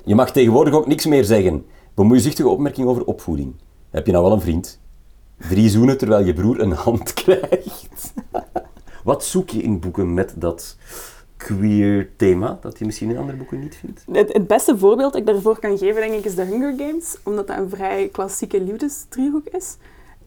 Je 0.04 0.14
mag 0.14 0.32
tegenwoordig 0.32 0.74
ook 0.74 0.86
niks 0.86 1.06
meer 1.06 1.24
zeggen. 1.24 1.64
Bemoeizuchtige 1.94 2.48
opmerking 2.48 2.86
over 2.88 3.04
opvoeding. 3.04 3.54
Heb 3.90 4.06
je 4.06 4.12
nou 4.12 4.24
wel 4.24 4.32
een 4.32 4.40
vriend? 4.40 4.80
Drie 5.48 5.68
zoenen 5.68 5.98
terwijl 5.98 6.24
je 6.24 6.32
broer 6.32 6.60
een 6.60 6.72
hand 6.72 7.12
krijgt. 7.22 8.12
Wat 9.04 9.24
zoek 9.24 9.50
je 9.50 9.62
in 9.62 9.80
boeken 9.80 10.14
met 10.14 10.34
dat 10.36 10.76
queer 11.42 12.10
thema, 12.16 12.58
dat 12.60 12.78
je 12.78 12.84
misschien 12.84 13.10
in 13.10 13.16
andere 13.16 13.36
boeken 13.36 13.60
niet 13.60 13.76
vindt? 13.76 14.04
Het, 14.12 14.32
het 14.32 14.46
beste 14.46 14.78
voorbeeld 14.78 15.12
dat 15.12 15.20
ik 15.20 15.26
daarvoor 15.26 15.58
kan 15.58 15.78
geven, 15.78 16.00
denk 16.00 16.14
ik, 16.14 16.24
is 16.24 16.34
de 16.34 16.44
Hunger 16.44 16.74
Games. 16.76 17.16
Omdat 17.22 17.46
dat 17.46 17.56
een 17.56 17.70
vrij 17.70 18.08
klassieke 18.12 18.60
liefdesdriehoek 18.60 19.46
is. 19.46 19.76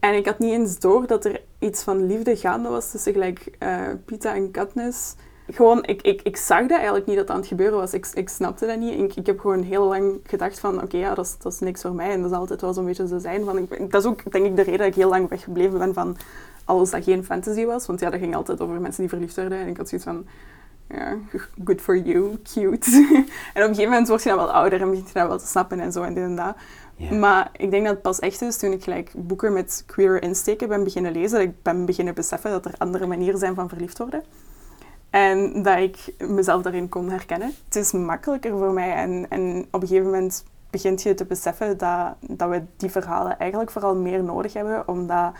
En 0.00 0.14
ik 0.14 0.26
had 0.26 0.38
niet 0.38 0.52
eens 0.52 0.78
door 0.78 1.06
dat 1.06 1.24
er 1.24 1.40
iets 1.58 1.82
van 1.82 2.06
liefde 2.06 2.36
gaande 2.36 2.68
was 2.68 2.90
tussen 2.90 3.12
gelijk 3.12 3.50
eh 3.58 3.80
Pita 4.04 4.34
en 4.34 4.50
Katniss. 4.50 5.14
Gewoon, 5.50 5.84
ik, 5.84 6.02
ik, 6.02 6.22
ik 6.22 6.36
zag 6.36 6.60
dat 6.60 6.70
eigenlijk 6.70 7.06
niet 7.06 7.16
dat 7.16 7.26
dat 7.26 7.34
aan 7.34 7.40
het 7.40 7.50
gebeuren 7.50 7.78
was. 7.78 7.92
Ik, 7.92 8.06
ik 8.14 8.28
snapte 8.28 8.66
dat 8.66 8.78
niet. 8.78 9.00
Ik, 9.00 9.16
ik 9.16 9.26
heb 9.26 9.40
gewoon 9.40 9.62
heel 9.62 9.84
lang 9.86 10.20
gedacht 10.22 10.58
van, 10.58 10.82
oké, 10.82 10.96
ja, 10.96 11.14
dat 11.14 11.24
is, 11.24 11.36
dat 11.38 11.52
is 11.52 11.58
niks 11.58 11.80
voor 11.80 11.94
mij. 11.94 12.10
En 12.10 12.20
dat 12.20 12.30
zal 12.30 12.38
altijd 12.38 12.60
wel 12.60 12.72
zo'n 12.72 12.84
beetje 12.84 13.06
zo 13.06 13.18
zijn. 13.18 13.44
Van, 13.44 13.58
ik, 13.58 13.90
dat 13.90 14.02
is 14.02 14.08
ook, 14.08 14.32
denk 14.32 14.46
ik, 14.46 14.56
de 14.56 14.62
reden 14.62 14.78
dat 14.78 14.86
ik 14.86 14.94
heel 14.94 15.08
lang 15.08 15.28
weggebleven 15.28 15.78
ben 15.78 15.94
van 15.94 16.16
alles 16.64 16.90
dat 16.90 17.04
geen 17.04 17.24
fantasy 17.24 17.64
was. 17.64 17.86
Want 17.86 18.00
ja, 18.00 18.10
dat 18.10 18.20
ging 18.20 18.34
altijd 18.34 18.60
over 18.60 18.80
mensen 18.80 19.00
die 19.00 19.10
verliefd 19.10 19.34
werden. 19.34 19.58
En 19.58 19.68
ik 19.68 19.76
had 19.76 19.88
zoiets 19.88 20.06
van, 20.06 20.26
ja, 20.88 21.16
good 21.64 21.80
for 21.80 21.96
you, 21.96 22.38
cute. 22.42 22.90
en 23.54 23.62
op 23.62 23.68
een 23.68 23.74
gegeven 23.74 23.90
moment 23.90 24.08
word 24.08 24.22
je 24.22 24.28
dan 24.28 24.38
wel 24.38 24.52
ouder 24.52 24.80
en 24.80 24.90
begint 24.90 25.08
je 25.08 25.14
dat 25.14 25.28
wel 25.28 25.38
te 25.38 25.46
snappen 25.46 25.80
en 25.80 25.92
zo 25.92 26.02
en 26.02 26.14
dit 26.14 26.24
en 26.24 26.36
dat. 26.36 26.56
Maar 27.10 27.50
ik 27.52 27.70
denk 27.70 27.84
dat 27.84 27.92
het 27.92 28.02
pas 28.02 28.18
echt 28.18 28.42
is 28.42 28.56
toen 28.56 28.72
ik 28.72 28.84
gelijk 28.84 29.10
boeken 29.14 29.52
met 29.52 29.82
queer 29.86 30.22
insteken 30.22 30.68
ben 30.68 30.84
beginnen 30.84 31.12
lezen, 31.12 31.38
dat 31.38 31.48
ik 31.48 31.62
ben 31.62 31.84
beginnen 31.84 32.14
beseffen 32.14 32.50
dat 32.50 32.64
er 32.64 32.74
andere 32.78 33.06
manieren 33.06 33.38
zijn 33.38 33.54
van 33.54 33.68
verliefd 33.68 33.98
worden. 33.98 34.22
En 35.10 35.62
dat 35.62 35.78
ik 35.78 36.14
mezelf 36.18 36.62
daarin 36.62 36.88
kon 36.88 37.10
herkennen. 37.10 37.52
Het 37.64 37.76
is 37.76 37.92
makkelijker 37.92 38.50
voor 38.50 38.72
mij 38.72 38.94
en, 38.94 39.26
en 39.28 39.66
op 39.70 39.82
een 39.82 39.88
gegeven 39.88 40.10
moment 40.10 40.44
begint 40.70 41.02
je 41.02 41.14
te 41.14 41.24
beseffen 41.24 41.78
dat, 41.78 42.14
dat 42.20 42.48
we 42.48 42.62
die 42.76 42.90
verhalen 42.90 43.38
eigenlijk 43.38 43.70
vooral 43.70 43.96
meer 43.96 44.24
nodig 44.24 44.52
hebben, 44.52 44.88
omdat 44.88 45.32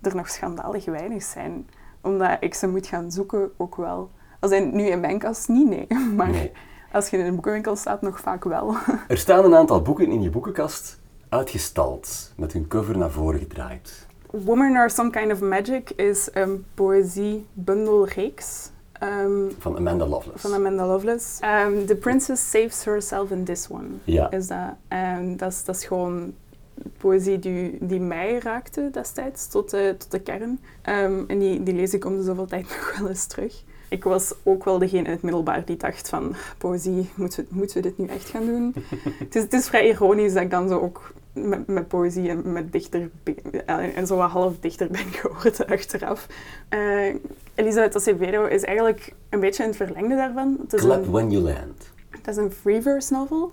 er 0.00 0.16
nog 0.16 0.28
schandalig 0.28 0.84
weinig 0.84 1.22
zijn. 1.22 1.68
Omdat 2.00 2.36
ik 2.40 2.54
ze 2.54 2.68
moet 2.68 2.86
gaan 2.86 3.12
zoeken 3.12 3.50
ook 3.56 3.76
wel. 3.76 4.10
Als 4.42 4.50
in, 4.52 4.74
nu 4.76 4.82
in 4.86 5.00
mijn 5.00 5.18
kast 5.18 5.48
niet, 5.48 5.68
nee. 5.68 5.86
Maar 6.16 6.30
Nee. 6.30 6.50
als 6.92 7.08
je 7.08 7.16
in 7.18 7.24
een 7.26 7.34
boekenwinkel 7.34 7.76
staat, 7.76 8.02
nog 8.02 8.20
vaak 8.20 8.44
wel. 8.44 8.74
Er 9.08 9.18
staan 9.18 9.44
een 9.44 9.54
aantal 9.54 9.82
boeken 9.82 10.06
in 10.06 10.22
je 10.22 10.30
boekenkast 10.30 10.98
uitgestald, 11.28 12.32
met 12.36 12.52
hun 12.52 12.68
cover 12.68 12.98
naar 12.98 13.10
voren 13.10 13.38
gedraaid. 13.40 14.06
Woman 14.30 14.76
or 14.76 14.90
Some 14.90 15.10
Kind 15.10 15.32
of 15.32 15.40
Magic 15.40 15.90
is 15.90 16.28
een 16.32 16.64
poëziebundelreeks 16.74 18.70
ehm, 18.92 19.48
Van 19.58 19.76
Amanda 19.76 20.06
Lovelace. 20.06 20.38
van 20.48 20.54
Amanda 20.54 20.86
Lovelace. 20.86 21.40
Ehm, 21.42 21.84
the 21.86 21.96
Princess 21.96 22.50
Saves 22.50 22.84
Herself 22.84 23.30
in 23.30 23.44
This 23.44 23.66
One 23.70 23.88
Ja. 24.04 24.30
is 24.30 24.46
dat. 24.46 24.74
En 24.88 25.36
dat 25.36 25.52
is, 25.52 25.64
dat 25.64 25.74
is 25.76 25.84
gewoon 25.84 26.32
poëzie 26.98 27.38
die, 27.38 27.78
die 27.80 28.00
mij 28.00 28.38
raakte 28.38 28.88
destijds, 28.92 29.48
tot 29.48 29.70
de, 29.70 29.94
tot 29.98 30.10
de 30.10 30.20
kern. 30.20 30.60
Ehm, 30.82 31.22
en 31.26 31.38
die, 31.38 31.62
die 31.62 31.74
lees 31.74 31.94
ik 31.94 32.04
om 32.04 32.16
de 32.16 32.22
zoveel 32.22 32.46
tijd 32.46 32.62
nog 32.76 32.96
wel 32.98 33.08
eens 33.08 33.26
terug. 33.26 33.62
Ik 33.92 34.04
was 34.04 34.34
ook 34.42 34.64
wel 34.64 34.78
degene 34.78 35.04
in 35.04 35.10
het 35.10 35.22
middelbaar 35.22 35.64
die 35.64 35.76
dacht 35.76 36.08
van, 36.08 36.34
poëzie, 36.58 37.10
moeten 37.14 37.44
we, 37.44 37.54
moeten 37.56 37.76
we 37.76 37.82
dit 37.82 37.98
nu 37.98 38.06
echt 38.06 38.28
gaan 38.28 38.46
doen? 38.46 38.74
het, 39.18 39.34
is, 39.34 39.42
het 39.42 39.52
is 39.52 39.68
vrij 39.68 39.88
ironisch 39.88 40.32
dat 40.32 40.42
ik 40.42 40.50
dan 40.50 40.68
zo 40.68 40.78
ook 40.78 41.12
met, 41.32 41.66
met 41.66 41.88
poëzie 41.88 42.28
en 42.28 42.52
met 42.52 42.72
dichter 42.72 43.10
eh, 43.66 43.96
en 43.96 44.06
zo 44.06 44.16
wat 44.16 44.30
half 44.30 44.58
dichter 44.60 44.88
ben 44.88 45.12
geworden 45.20 45.66
achteraf. 45.66 46.26
Uh, 46.70 47.14
Elisabeth 47.54 47.96
Acevedo 47.96 48.44
is 48.44 48.64
eigenlijk 48.64 49.14
een 49.28 49.40
beetje 49.40 49.62
in 49.62 49.68
het 49.68 49.78
verlengde 49.78 50.14
daarvan. 50.14 50.56
Het 50.68 50.80
Clap 50.80 51.06
When 51.06 51.30
You 51.30 51.42
Land. 51.42 51.90
Dat 52.22 52.36
is 52.36 52.36
een 52.36 52.52
free 52.52 52.82
verse 52.82 53.12
novel. 53.12 53.52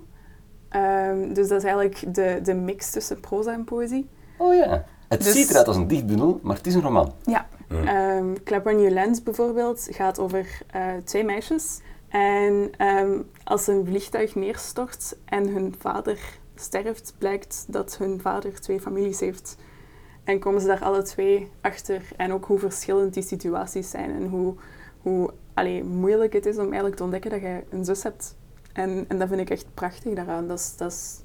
Um, 0.76 1.34
dus 1.34 1.48
dat 1.48 1.58
is 1.58 1.64
eigenlijk 1.64 2.14
de, 2.16 2.40
de 2.44 2.54
mix 2.54 2.90
tussen 2.90 3.20
proza 3.20 3.54
en 3.54 3.64
poëzie. 3.64 4.10
Oh 4.38 4.56
ja. 4.56 4.86
Het 5.08 5.24
dus, 5.24 5.34
ziet 5.34 5.50
eruit 5.50 5.68
als 5.68 5.78
een 5.78 5.88
dichtbundel, 5.88 6.40
maar 6.44 6.56
het 6.56 6.68
is 6.68 6.76
een 6.76 6.82
roman. 6.82 7.14
Ja. 7.26 7.48
Um, 7.72 8.44
Clap 8.44 8.64
When 8.64 8.82
You 8.82 8.94
Land 8.94 9.24
bijvoorbeeld 9.24 9.88
gaat 9.92 10.20
over 10.20 10.62
uh, 10.76 10.94
twee 11.04 11.24
meisjes. 11.24 11.80
En 12.08 12.72
um, 12.88 13.30
als 13.44 13.68
een 13.68 13.86
vliegtuig 13.86 14.36
neerstort 14.36 15.16
en 15.26 15.48
hun 15.48 15.76
vader 15.80 16.20
sterft, 16.56 17.14
blijkt 17.18 17.66
dat 17.68 17.98
hun 17.98 18.22
vader 18.22 18.62
twee 18.62 18.80
families 18.80 19.20
heeft. 19.20 19.58
En 20.24 20.40
komen 20.40 20.62
ze 20.62 20.68
daar 20.68 20.84
alle 20.84 21.02
twee 21.02 21.52
achter. 21.62 22.02
En 22.18 22.34
ook 22.34 22.46
hoe 22.46 22.60
verschillend 22.60 23.14
die 23.14 23.24
situaties 23.24 23.90
zijn 23.90 24.12
en 24.12 24.28
hoe, 24.28 24.56
hoe 25.02 25.34
allee, 25.54 25.84
moeilijk 25.84 26.34
het 26.34 26.46
is 26.46 26.58
om 26.58 26.64
eigenlijk 26.64 26.96
te 26.96 27.04
ontdekken 27.04 27.32
dat 27.32 27.42
je 27.42 27.64
een 27.70 27.86
zus 27.86 28.04
hebt 28.04 28.36
en, 28.74 29.06
en 29.08 29.20
dat 29.20 29.28
vind 29.28 29.40
ik 29.40 29.50
echt 29.50 29.66
prachtig 29.74 30.14
daaraan. 30.14 30.48
Dat 30.48 30.60
is, 30.60 30.78
dat, 30.78 30.92
is, 30.92 31.22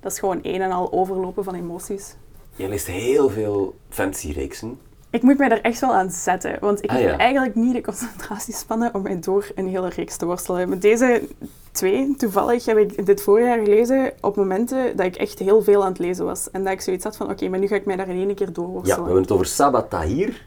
dat 0.00 0.12
is 0.12 0.18
gewoon 0.18 0.38
een 0.42 0.60
en 0.60 0.70
al 0.70 0.92
overlopen 0.92 1.44
van 1.44 1.54
emoties. 1.54 2.16
Je 2.54 2.68
leest 2.68 2.86
heel 2.86 3.30
veel 3.30 3.74
fantasy-reeksen. 3.88 4.78
Ik 5.10 5.22
moet 5.22 5.38
mij 5.38 5.48
daar 5.48 5.60
echt 5.60 5.80
wel 5.80 5.94
aan 5.94 6.10
zetten, 6.10 6.56
want 6.60 6.84
ik 6.84 6.90
ah, 6.90 6.98
heb 6.98 7.18
eigenlijk 7.18 7.54
niet 7.54 7.74
de 7.74 7.80
concentratiespannen 7.80 8.94
om 8.94 9.02
mij 9.02 9.20
door 9.20 9.50
een 9.54 9.68
hele 9.68 9.88
reeks 9.88 10.16
te 10.16 10.26
worstelen. 10.26 10.68
Met 10.68 10.82
deze 10.82 11.28
twee, 11.72 12.16
toevallig, 12.16 12.64
heb 12.64 12.76
ik 12.76 13.06
dit 13.06 13.22
voorjaar 13.22 13.58
gelezen 13.58 14.12
op 14.20 14.36
momenten 14.36 14.96
dat 14.96 15.06
ik 15.06 15.16
echt 15.16 15.38
heel 15.38 15.62
veel 15.62 15.82
aan 15.82 15.88
het 15.88 15.98
lezen 15.98 16.24
was. 16.24 16.50
En 16.50 16.64
dat 16.64 16.72
ik 16.72 16.80
zoiets 16.80 17.04
had 17.04 17.16
van, 17.16 17.30
oké, 17.30 17.48
maar 17.48 17.58
nu 17.58 17.66
ga 17.66 17.74
ik 17.74 17.86
mij 17.86 17.96
daar 17.96 18.08
in 18.08 18.26
één 18.26 18.34
keer 18.34 18.52
door 18.52 18.66
worstelen. 18.66 18.96
Ja, 18.96 19.02
we 19.02 19.04
hebben 19.04 19.22
het 19.22 19.32
over 19.32 19.46
Sabat 19.46 19.90
Tahir. 19.90 20.44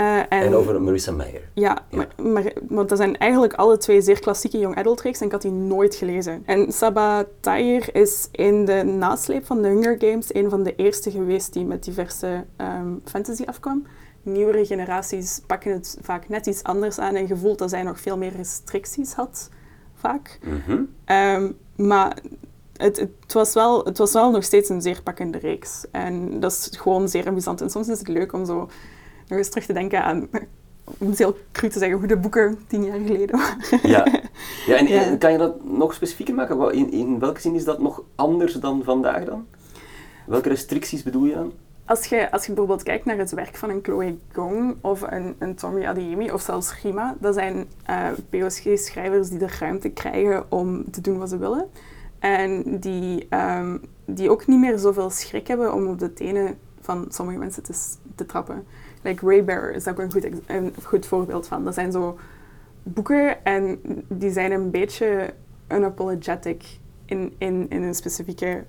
Uh, 0.00 0.20
en, 0.28 0.54
over 0.54 0.82
Marissa 0.82 1.12
Meyer. 1.12 1.40
Ja, 1.54 1.78
Maar, 1.90 2.08
maar, 2.16 2.52
want 2.68 2.88
dat 2.88 2.98
zijn 2.98 3.18
eigenlijk 3.18 3.54
alle 3.54 3.76
twee 3.76 4.00
zeer 4.00 4.20
klassieke 4.20 4.58
young 4.58 4.76
adult 4.76 5.00
reeks 5.00 5.20
en 5.20 5.26
ik 5.26 5.32
had 5.32 5.42
die 5.42 5.50
nooit 5.50 5.94
gelezen. 5.94 6.42
En 6.46 6.72
Saba 6.72 7.24
Tahir 7.40 7.94
is 7.94 8.28
in 8.30 8.64
de 8.64 8.82
nasleep 8.84 9.46
van 9.46 9.62
de 9.62 9.68
Hunger 9.68 9.96
Games 9.98 10.34
een 10.34 10.50
van 10.50 10.62
de 10.62 10.74
eerste 10.76 11.10
geweest 11.10 11.52
die 11.52 11.64
met 11.64 11.84
diverse 11.84 12.44
um, 12.56 13.00
fantasy 13.04 13.44
afkwam. 13.44 13.86
Nieuwere 14.22 14.66
generaties 14.66 15.40
pakken 15.46 15.72
het 15.72 15.98
vaak 16.00 16.28
net 16.28 16.46
iets 16.46 16.62
anders 16.62 16.98
aan 16.98 17.14
en 17.14 17.26
gevoeld 17.26 17.58
dat 17.58 17.70
zij 17.70 17.82
nog 17.82 18.00
veel 18.00 18.18
meer 18.18 18.32
restricties 18.36 19.12
had, 19.12 19.50
vaak. 19.94 20.38
Mm 20.44 20.62
-hmm. 20.66 21.56
maar 21.76 22.16
het, 22.76 22.96
het, 22.96 23.32
was 23.32 23.54
wel, 23.54 23.84
het 23.84 23.98
was 23.98 24.12
wel 24.12 24.30
nog 24.30 24.44
steeds 24.44 24.68
een 24.68 24.82
zeer 24.82 25.02
pakkende 25.02 25.38
reeks. 25.38 25.84
En 25.90 26.40
dat 26.40 26.52
is 26.52 26.78
gewoon 26.78 27.08
zeer 27.08 27.26
amusant. 27.26 27.60
En 27.60 27.70
soms 27.70 27.88
is 27.88 27.98
het 27.98 28.08
leuk 28.08 28.32
om 28.32 28.46
zo 28.46 28.68
nog 29.28 29.38
eens 29.38 29.48
terug 29.48 29.66
te 29.66 29.72
denken 29.72 30.04
aan, 30.04 30.28
om 30.98 31.08
het 31.08 31.18
heel 31.18 31.36
cru 31.52 31.68
te 31.68 31.78
zeggen, 31.78 31.98
hoe 31.98 32.06
de 32.06 32.16
boeken 32.16 32.58
tien 32.66 32.84
jaar 32.84 33.00
geleden 33.00 33.38
waren. 33.38 33.90
Ja, 33.90 34.06
ja, 34.66 34.76
en, 34.76 35.18
kan 35.18 35.32
je 35.32 35.38
dat 35.38 35.64
nog 35.64 35.94
specifieker 35.94 36.34
maken? 36.34 36.72
In, 36.72 36.92
in 36.92 37.18
welke 37.18 37.40
zin 37.40 37.54
is 37.54 37.64
dat 37.64 37.78
nog 37.78 38.02
anders 38.14 38.52
dan 38.52 38.82
vandaag 38.84 39.24
dan? 39.24 39.46
Welke 40.26 40.48
restricties 40.48 41.02
bedoel 41.02 41.24
je 41.24 41.34
dan? 41.34 41.52
Als 41.84 42.06
je, 42.06 42.30
als 42.30 42.46
je 42.46 42.52
bijvoorbeeld 42.52 42.82
kijkt 42.82 43.04
naar 43.04 43.18
het 43.18 43.32
werk 43.32 43.56
van 43.56 43.70
een 43.70 43.78
Chloe 43.82 44.16
Gong 44.32 44.76
of 44.80 45.02
een, 45.02 45.34
een 45.38 45.54
Tommy 45.54 45.84
Adeyemi 45.84 46.32
of 46.32 46.40
zelfs 46.40 46.82
Rima, 46.82 47.16
dat 47.20 47.34
zijn 47.34 47.56
uh, 47.56 48.08
eh, 48.08 48.18
POSG-schrijvers 48.30 49.28
die 49.28 49.38
de 49.38 49.56
ruimte 49.58 49.88
krijgen 49.88 50.50
om 50.50 50.90
te 50.90 51.00
doen 51.00 51.18
wat 51.18 51.28
ze 51.28 51.38
willen. 51.38 51.68
En 52.18 52.78
die, 52.80 53.26
um, 53.30 53.80
die 54.04 54.30
ook 54.30 54.46
niet 54.46 54.58
meer 54.58 54.78
zoveel 54.78 55.10
schrik 55.10 55.46
hebben 55.46 55.74
om 55.74 55.86
op 55.86 55.98
de 55.98 56.12
tenen 56.12 56.58
van 56.80 57.06
sommige 57.08 57.38
mensen 57.38 57.62
te, 57.62 57.74
te 58.14 58.26
trappen. 58.26 58.64
Like 59.02 59.26
Ray 59.26 59.44
Bear 59.44 59.70
is 59.70 59.84
daar 59.84 59.94
ook 59.94 60.00
een 60.00 60.12
goed, 60.12 60.26
een 60.46 60.74
goed 60.82 61.06
voorbeeld 61.06 61.46
van. 61.46 61.64
Dat 61.64 61.74
zijn 61.74 61.92
zo 61.92 62.18
boeken 62.82 63.44
en 63.44 63.80
die 64.08 64.30
zijn 64.30 64.52
een 64.52 64.70
beetje 64.70 65.34
unapologetic 65.68 66.78
in, 67.04 67.34
in, 67.38 67.66
in 67.68 67.82
een 67.82 67.94
specifieke 67.94 68.64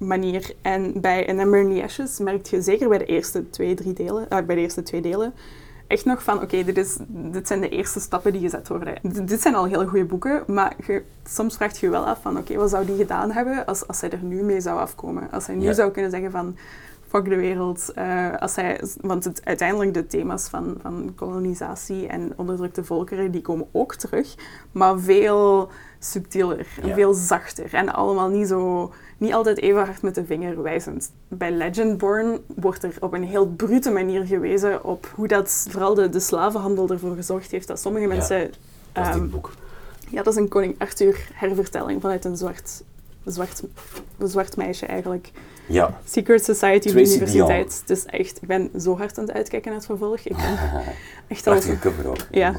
manier. 0.00 0.54
En 0.62 1.00
bij 1.00 1.28
An 1.28 1.38
Ember 1.38 1.60
in 1.60 1.74
the 1.74 1.82
Ashes 1.82 2.18
merk 2.18 2.46
je 2.46 2.62
zeker 2.62 2.88
bij 2.88 2.98
de 2.98 3.04
eerste 3.04 3.50
twee, 3.50 3.74
drie 3.74 3.92
delen, 3.92 4.26
uh, 4.32 4.38
bij 4.38 4.54
de 4.54 4.60
eerste 4.60 4.82
twee 4.82 5.00
delen, 5.00 5.32
echt 5.86 6.04
nog 6.04 6.22
van, 6.22 6.42
oké, 6.42 6.64
dit 6.64 6.74
dit, 6.74 6.98
dit 7.08 7.46
zijn 7.46 7.60
de 7.60 7.68
eerste 7.68 8.00
stappen 8.00 8.32
die 8.32 8.40
gezet 8.40 8.68
worden. 8.68 8.94
dit 9.26 9.40
zijn 9.40 9.54
al 9.54 9.64
hele 9.64 9.86
goede 9.86 10.04
boeken, 10.04 10.42
maar 10.46 10.76
je, 10.86 11.02
soms 11.24 11.56
vraagt 11.56 11.78
je 11.78 11.86
je 11.86 11.92
wel 11.92 12.06
af 12.06 12.22
van, 12.22 12.38
oké, 12.38 12.54
wat 12.54 12.70
zou 12.70 12.86
die 12.86 12.96
gedaan 12.96 13.30
hebben 13.30 13.66
als, 13.66 13.86
als 13.86 13.98
zij 13.98 14.10
er 14.10 14.22
nu 14.22 14.42
mee 14.42 14.60
zou 14.60 14.78
afkomen? 14.78 15.30
Als 15.30 15.44
zij 15.44 15.54
nu 15.54 15.74
zou 15.74 15.90
kunnen 15.90 16.10
zeggen 16.10 16.30
van, 16.30 16.56
fuck 17.10 17.28
de 17.28 17.36
wereld. 17.36 17.92
Uh, 17.98 18.36
als 18.36 18.56
hij, 18.56 18.80
want 19.00 19.24
het, 19.24 19.44
uiteindelijk 19.44 19.94
de 19.94 20.06
thema's 20.06 20.48
van, 20.48 20.78
van 20.82 21.12
kolonisatie 21.16 22.06
en 22.06 22.32
onderdrukte 22.36 22.84
volkeren, 22.84 23.30
die 23.30 23.42
komen 23.42 23.66
ook 23.72 23.94
terug, 23.94 24.34
maar 24.72 24.98
veel 24.98 25.70
subtieler 26.00 26.66
en 26.82 26.94
veel 26.94 27.14
zachter. 27.14 27.74
En 27.74 27.92
allemaal 27.92 28.28
niet, 28.28 28.48
zo, 28.48 28.92
niet 29.18 29.32
altijd 29.32 29.58
even 29.58 29.84
hard 29.84 30.02
met 30.02 30.14
de 30.14 30.24
vinger 30.24 30.62
wijzend. 30.62 31.12
Bij 31.28 31.50
Legendborn 31.50 32.38
wordt 32.46 32.82
er 32.82 32.94
op 33.00 33.12
een 33.12 33.24
heel 33.24 33.46
brute 33.46 33.90
manier 33.90 34.26
gewezen 34.26 34.84
op 34.84 35.12
hoe 35.14 35.28
dat 35.28 35.66
vooral 35.70 35.94
de, 35.94 36.08
de 36.08 36.20
slavenhandel 36.20 36.88
ervoor 36.88 37.14
gezorgd 37.14 37.50
heeft 37.50 37.66
dat 37.66 37.80
sommige 37.80 38.06
mensen... 38.06 38.38
Ja, 38.38 38.48
dat 38.92 39.08
is 39.08 39.14
um, 39.14 39.30
boek. 39.30 39.50
Ja, 40.08 40.22
dat 40.22 40.32
is 40.32 40.38
een 40.38 40.48
Koning 40.48 40.74
Arthur 40.78 41.28
hervertelling 41.32 42.00
vanuit 42.00 42.24
een 42.24 42.36
zwart, 42.36 42.82
zwart, 43.24 43.62
een 44.18 44.28
zwart 44.28 44.56
meisje 44.56 44.86
eigenlijk. 44.86 45.30
Ja. 45.66 46.00
Secret 46.04 46.44
Society 46.44 46.88
Universiteit. 46.88 47.82
Dus 47.86 48.04
echt, 48.04 48.42
ik 48.42 48.48
ben 48.48 48.70
zo 48.78 48.96
hard 48.96 49.18
aan 49.18 49.24
het 49.24 49.32
uitkijken 49.32 49.70
naar 49.70 49.78
het 49.78 49.88
vervolg. 49.88 50.20
Ik 50.20 50.36
ben 50.36 50.58
echt 51.28 51.46
al... 51.46 51.58
cover 51.80 52.08
ook. 52.08 52.26
Ja. 52.30 52.54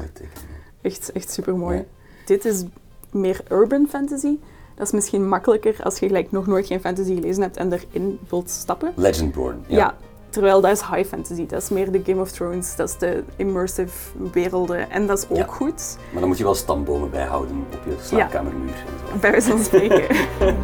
Echt, 0.80 1.12
echt 1.12 1.30
super 1.30 1.56
mooi. 1.56 1.84
Dit 2.26 2.44
is 2.44 2.64
meer 3.12 3.40
urban 3.48 3.86
fantasy. 3.88 4.38
Dat 4.74 4.86
is 4.86 4.92
misschien 4.92 5.28
makkelijker 5.28 5.76
als 5.82 5.98
je 5.98 6.06
gelijk 6.06 6.30
nog 6.30 6.46
nooit 6.46 6.66
geen 6.66 6.80
fantasy 6.80 7.14
gelezen 7.14 7.42
hebt 7.42 7.56
en 7.56 7.72
erin 7.72 8.18
wilt 8.28 8.50
stappen. 8.50 8.92
Legendborn. 8.94 9.64
Ja. 9.66 9.76
ja. 9.76 9.94
Terwijl 10.30 10.60
dat 10.60 10.70
is 10.70 10.80
high 10.80 11.08
fantasy, 11.08 11.46
dat 11.46 11.62
is 11.62 11.68
meer 11.68 11.92
de 11.92 12.00
Game 12.04 12.20
of 12.20 12.30
Thrones, 12.30 12.76
dat 12.76 12.88
is 12.88 12.98
de 12.98 13.24
immersive 13.36 13.92
werelden 14.32 14.90
en 14.90 15.06
dat 15.06 15.18
is 15.18 15.40
ook 15.40 15.52
goed. 15.52 15.96
Maar 16.10 16.20
dan 16.20 16.28
moet 16.28 16.38
je 16.38 16.44
wel 16.44 16.54
stambomen 16.54 17.10
bijhouden 17.10 17.64
op 17.72 17.80
je 17.84 17.94
slaapkamermuur. 18.02 18.68
Ja. 18.68 19.18
Bij 19.20 19.30
wijze 19.30 19.50
van 19.50 19.64
spreken. 19.64 20.16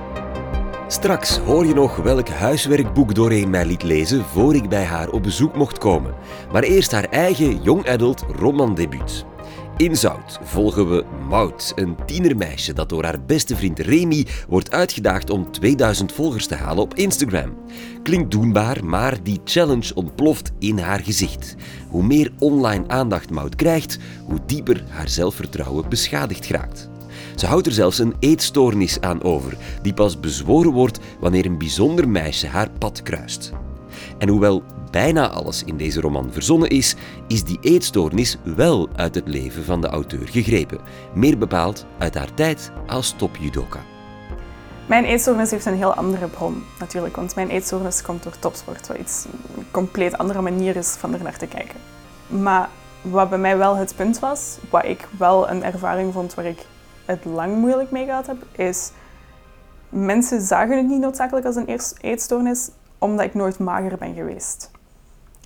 Straks 0.90 1.38
hoor 1.38 1.66
je 1.66 1.74
nog 1.74 1.96
welk 1.96 2.28
huiswerkboek 2.28 3.14
Doreen 3.14 3.50
mij 3.50 3.64
liet 3.64 3.82
lezen 3.82 4.24
voor 4.24 4.54
ik 4.54 4.68
bij 4.68 4.84
haar 4.84 5.10
op 5.10 5.22
bezoek 5.22 5.56
mocht 5.56 5.78
komen. 5.78 6.14
Maar 6.52 6.62
eerst 6.62 6.92
haar 6.92 7.04
eigen 7.04 7.62
young 7.62 7.88
adult 7.88 8.24
romandebuut. 8.36 9.24
In 9.78 9.96
Zout 9.96 10.38
volgen 10.42 10.90
we 10.90 11.04
Maud, 11.28 11.72
een 11.76 11.96
tienermeisje 12.06 12.72
dat 12.72 12.88
door 12.88 13.04
haar 13.04 13.24
beste 13.26 13.56
vriend 13.56 13.78
Remy 13.78 14.26
wordt 14.48 14.70
uitgedaagd 14.70 15.30
om 15.30 15.52
2000 15.52 16.12
volgers 16.12 16.46
te 16.46 16.54
halen 16.54 16.82
op 16.82 16.94
Instagram. 16.94 17.56
Klinkt 18.02 18.30
doenbaar, 18.30 18.84
maar 18.84 19.22
die 19.22 19.40
challenge 19.44 19.94
ontploft 19.94 20.52
in 20.58 20.78
haar 20.78 21.00
gezicht. 21.00 21.54
Hoe 21.88 22.02
meer 22.02 22.32
online 22.38 22.88
aandacht 22.88 23.30
Maud 23.30 23.54
krijgt, 23.54 23.98
hoe 24.24 24.38
dieper 24.46 24.84
haar 24.88 25.08
zelfvertrouwen 25.08 25.88
beschadigd 25.88 26.46
raakt. 26.46 26.88
Ze 27.36 27.46
houdt 27.46 27.66
er 27.66 27.72
zelfs 27.72 27.98
een 27.98 28.14
eetstoornis 28.18 29.00
aan 29.00 29.22
over, 29.22 29.56
die 29.82 29.94
pas 29.94 30.20
bezworen 30.20 30.72
wordt 30.72 30.98
wanneer 31.20 31.46
een 31.46 31.58
bijzonder 31.58 32.08
meisje 32.08 32.46
haar 32.46 32.70
pad 32.70 33.02
kruist. 33.02 33.52
En 34.18 34.28
hoewel 34.28 34.62
bijna 34.90 35.28
alles 35.28 35.64
in 35.64 35.76
deze 35.76 36.00
roman 36.00 36.32
verzonnen 36.32 36.68
is, 36.68 36.94
is 37.26 37.44
die 37.44 37.58
eetstoornis 37.60 38.36
wel 38.56 38.88
uit 38.96 39.14
het 39.14 39.28
leven 39.28 39.64
van 39.64 39.80
de 39.80 39.88
auteur 39.88 40.28
gegrepen. 40.28 40.80
Meer 41.14 41.38
bepaald 41.38 41.86
uit 41.98 42.14
haar 42.14 42.34
tijd 42.34 42.72
als 42.86 43.14
topjudoka. 43.16 43.78
Mijn 44.86 45.04
eetstoornis 45.04 45.50
heeft 45.50 45.66
een 45.66 45.76
heel 45.76 45.94
andere 45.94 46.26
bron 46.26 46.62
natuurlijk, 46.78 47.16
want 47.16 47.34
mijn 47.34 47.48
eetstoornis 47.48 48.02
komt 48.02 48.22
door 48.22 48.38
topsport, 48.38 48.86
wat 48.86 48.96
iets 48.96 49.26
een 49.56 49.66
compleet 49.70 50.18
andere 50.18 50.40
manier 50.40 50.76
is 50.76 50.88
van 50.88 51.14
er 51.14 51.22
naar 51.22 51.38
te 51.38 51.46
kijken. 51.46 51.80
Maar 52.26 52.68
wat 53.02 53.28
bij 53.28 53.38
mij 53.38 53.56
wel 53.56 53.76
het 53.76 53.96
punt 53.96 54.18
was, 54.18 54.58
wat 54.70 54.84
ik 54.84 55.08
wel 55.18 55.50
een 55.50 55.62
ervaring 55.64 56.12
vond 56.12 56.34
waar 56.34 56.44
ik 56.44 56.66
het 57.04 57.24
lang 57.24 57.56
moeilijk 57.56 57.90
mee 57.90 58.04
gehad 58.04 58.26
heb, 58.26 58.36
is 58.52 58.90
mensen 59.88 60.40
zagen 60.40 60.76
het 60.76 60.86
niet 60.86 61.00
noodzakelijk 61.00 61.46
als 61.46 61.56
een 61.56 61.78
eetstoornis, 62.00 62.70
omdat 62.98 63.24
ik 63.24 63.34
nooit 63.34 63.58
mager 63.58 63.98
ben 63.98 64.14
geweest. 64.14 64.70